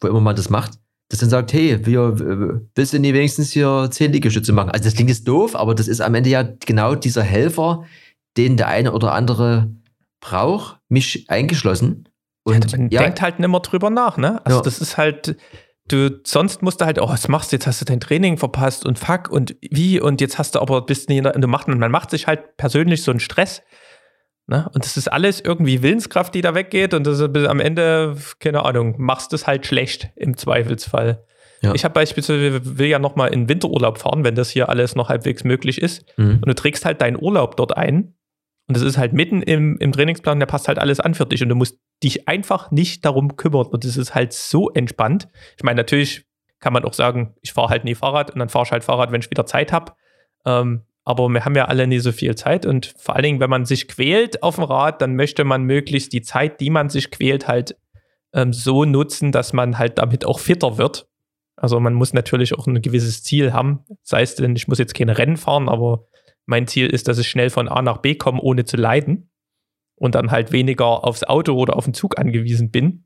[0.00, 0.72] wo immer man das macht.
[1.08, 2.16] Das dann sagt, hey, wir,
[2.74, 4.70] willst du nie wenigstens hier zehn Liegestütze machen?
[4.70, 7.84] Also das klingt jetzt doof, aber das ist am Ende ja genau dieser Helfer,
[8.36, 9.70] den der eine oder andere
[10.20, 12.08] braucht, mich eingeschlossen.
[12.44, 14.44] Und ja, man ja, denkt halt nicht mehr drüber nach, ne?
[14.44, 14.62] Also ja.
[14.62, 15.36] das ist halt,
[15.88, 17.66] du sonst musst du halt, oh, was machst du jetzt?
[17.66, 21.08] Hast du dein Training verpasst und fuck und wie und jetzt hast du aber bist
[21.08, 23.62] nicht, du macht man macht sich halt persönlich so einen Stress.
[24.46, 24.68] Ne?
[24.74, 28.64] Und das ist alles irgendwie Willenskraft, die da weggeht und das ist am Ende, keine
[28.64, 31.24] Ahnung, machst du es halt schlecht im Zweifelsfall.
[31.62, 31.74] Ja.
[31.74, 35.44] Ich habe beispielsweise, will ja nochmal in Winterurlaub fahren, wenn das hier alles noch halbwegs
[35.44, 36.04] möglich ist.
[36.16, 36.40] Mhm.
[36.42, 38.14] Und du trägst halt deinen Urlaub dort ein
[38.72, 41.42] und das ist halt mitten im, im Trainingsplan, der passt halt alles an für dich
[41.42, 43.66] und du musst dich einfach nicht darum kümmern.
[43.66, 45.28] Und das ist halt so entspannt.
[45.58, 46.24] Ich meine, natürlich
[46.58, 49.12] kann man auch sagen, ich fahre halt nie Fahrrad und dann fahre ich halt Fahrrad,
[49.12, 49.92] wenn ich wieder Zeit habe.
[50.46, 53.50] Ähm, aber wir haben ja alle nie so viel Zeit und vor allen Dingen, wenn
[53.50, 57.10] man sich quält auf dem Rad, dann möchte man möglichst die Zeit, die man sich
[57.10, 57.76] quält, halt
[58.32, 61.08] ähm, so nutzen, dass man halt damit auch fitter wird.
[61.56, 63.84] Also man muss natürlich auch ein gewisses Ziel haben.
[64.02, 66.06] Sei es denn, ich muss jetzt keine Rennen fahren, aber
[66.46, 69.30] mein Ziel ist, dass ich schnell von A nach B komme, ohne zu leiden
[69.94, 73.04] und dann halt weniger aufs Auto oder auf den Zug angewiesen bin.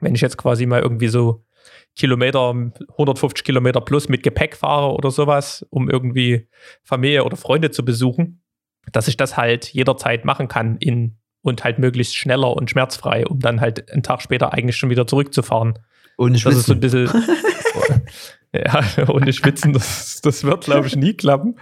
[0.00, 1.44] Wenn ich jetzt quasi mal irgendwie so
[1.94, 6.48] Kilometer, 150 Kilometer plus mit Gepäck fahre oder sowas, um irgendwie
[6.82, 8.42] Familie oder Freunde zu besuchen,
[8.92, 13.38] dass ich das halt jederzeit machen kann in und halt möglichst schneller und schmerzfrei, um
[13.40, 15.78] dann halt einen Tag später eigentlich schon wieder zurückzufahren.
[16.38, 16.50] Schwitzen.
[16.50, 17.08] Das ist so ein bisschen.
[18.64, 21.58] ja, ohne Schwitzen, das, das wird, glaube ich, nie klappen.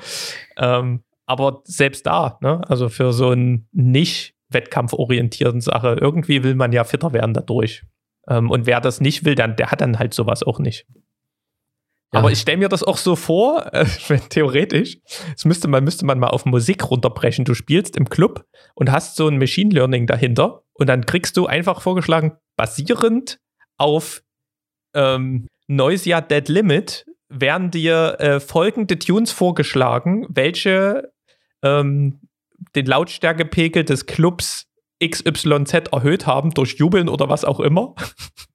[0.56, 6.72] Ähm, aber selbst da, ne, also für so einen nicht wettkampforientierten Sache, irgendwie will man
[6.72, 7.82] ja fitter werden dadurch.
[8.28, 10.86] Ähm, und wer das nicht will, dann, der hat dann halt sowas auch nicht.
[12.12, 12.20] Ja.
[12.20, 13.84] Aber ich stelle mir das auch so vor, äh,
[14.28, 15.00] theoretisch,
[15.32, 17.44] das müsste man, müsste man mal auf Musik runterbrechen.
[17.44, 21.46] Du spielst im Club und hast so ein Machine Learning dahinter und dann kriegst du
[21.46, 23.40] einfach vorgeschlagen, basierend
[23.78, 24.22] auf
[24.94, 31.12] ähm, Noisia Dead Limit, werden dir äh, folgende Tunes vorgeschlagen, welche
[31.62, 32.20] ähm,
[32.74, 34.66] den Lautstärkepegel des Clubs
[35.04, 37.94] XYZ erhöht haben durch Jubeln oder was auch immer.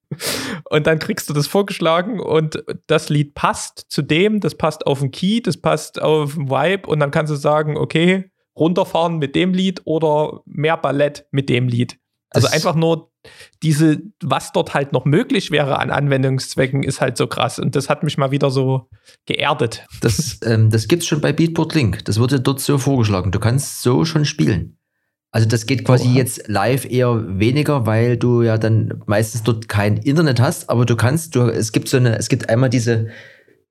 [0.69, 4.99] und dann kriegst du das vorgeschlagen und das Lied passt zu dem, das passt auf
[4.99, 9.35] den Key, das passt auf den Vibe und dann kannst du sagen, okay, runterfahren mit
[9.35, 11.97] dem Lied oder mehr Ballett mit dem Lied.
[12.31, 13.08] Also das einfach nur
[13.63, 17.59] diese, was dort halt noch möglich wäre an Anwendungszwecken, ist halt so krass.
[17.59, 18.89] Und das hat mich mal wieder so
[19.25, 19.85] geerdet.
[20.01, 22.05] Das, ähm, das es schon bei Beatport Link.
[22.05, 23.31] Das wurde dort so vorgeschlagen.
[23.31, 24.77] Du kannst so schon spielen.
[25.31, 26.15] Also das geht quasi Oha.
[26.15, 30.95] jetzt live eher weniger, weil du ja dann meistens dort kein Internet hast, aber du
[30.95, 33.09] kannst, du, es gibt so eine, es gibt einmal diese,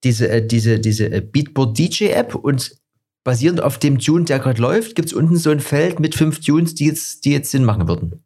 [0.05, 2.77] diese, äh, diese, diese äh, Beatport DJ App und
[3.25, 6.39] basierend auf dem Tune, der gerade läuft, gibt es unten so ein Feld mit fünf
[6.41, 8.23] Tunes, die jetzt, die jetzt Sinn machen würden.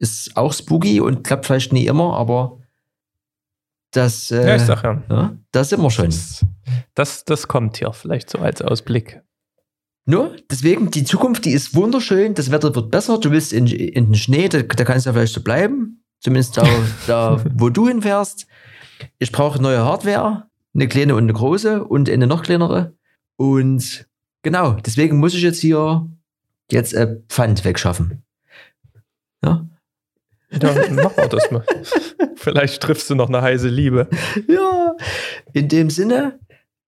[0.00, 2.58] Ist auch spooky und klappt vielleicht nie immer, aber
[3.92, 5.02] das, äh, Ja, ich sag ja.
[5.08, 6.06] ja, da sind wir schon.
[6.06, 6.44] Das,
[6.94, 9.22] das, das kommt hier vielleicht so als Ausblick.
[10.06, 14.06] Nur, deswegen, die Zukunft, die ist wunderschön, das Wetter wird besser, du willst in, in
[14.06, 16.02] den Schnee, da, da kannst du ja vielleicht so bleiben.
[16.20, 16.66] Zumindest da,
[17.06, 18.46] da wo du hinfährst.
[19.18, 22.94] Ich brauche neue Hardware, eine kleine und eine große und eine noch kleinere.
[23.36, 24.08] Und
[24.42, 26.08] genau, deswegen muss ich jetzt hier
[26.70, 28.22] jetzt äh, Pfand wegschaffen.
[29.42, 29.66] Ja,
[30.50, 31.64] Ja, machen wir das mal.
[32.36, 34.08] Vielleicht triffst du noch eine heiße Liebe.
[34.48, 34.94] ja.
[35.52, 36.38] In dem Sinne,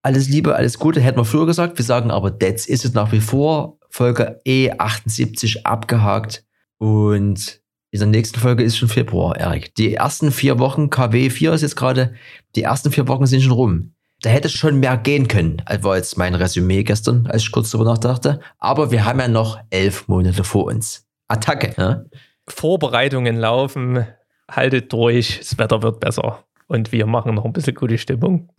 [0.01, 1.77] alles Liebe, alles Gute, hätten wir früher gesagt.
[1.77, 3.77] Wir sagen aber, that's is es nach wie vor.
[3.89, 6.43] Folge E78 abgehakt.
[6.77, 7.61] Und
[7.91, 9.75] in der nächsten Folge ist schon Februar, Erik.
[9.75, 12.15] Die ersten vier Wochen, KW4 ist jetzt gerade,
[12.55, 13.93] die ersten vier Wochen sind schon rum.
[14.21, 17.91] Da hätte schon mehr gehen können, war jetzt mein Resümee gestern, als ich kurz darüber
[17.91, 18.39] nachdachte.
[18.57, 21.05] Aber wir haben ja noch elf Monate vor uns.
[21.27, 21.73] Attacke.
[21.77, 22.03] Ja?
[22.47, 24.05] Vorbereitungen laufen.
[24.49, 25.39] Haltet durch.
[25.39, 26.43] Das Wetter wird besser.
[26.67, 28.49] Und wir machen noch ein bisschen gute Stimmung.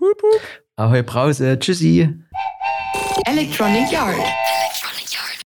[0.76, 2.08] Ahoi Brause, tschüssi.
[3.26, 4.43] Electronic Yard.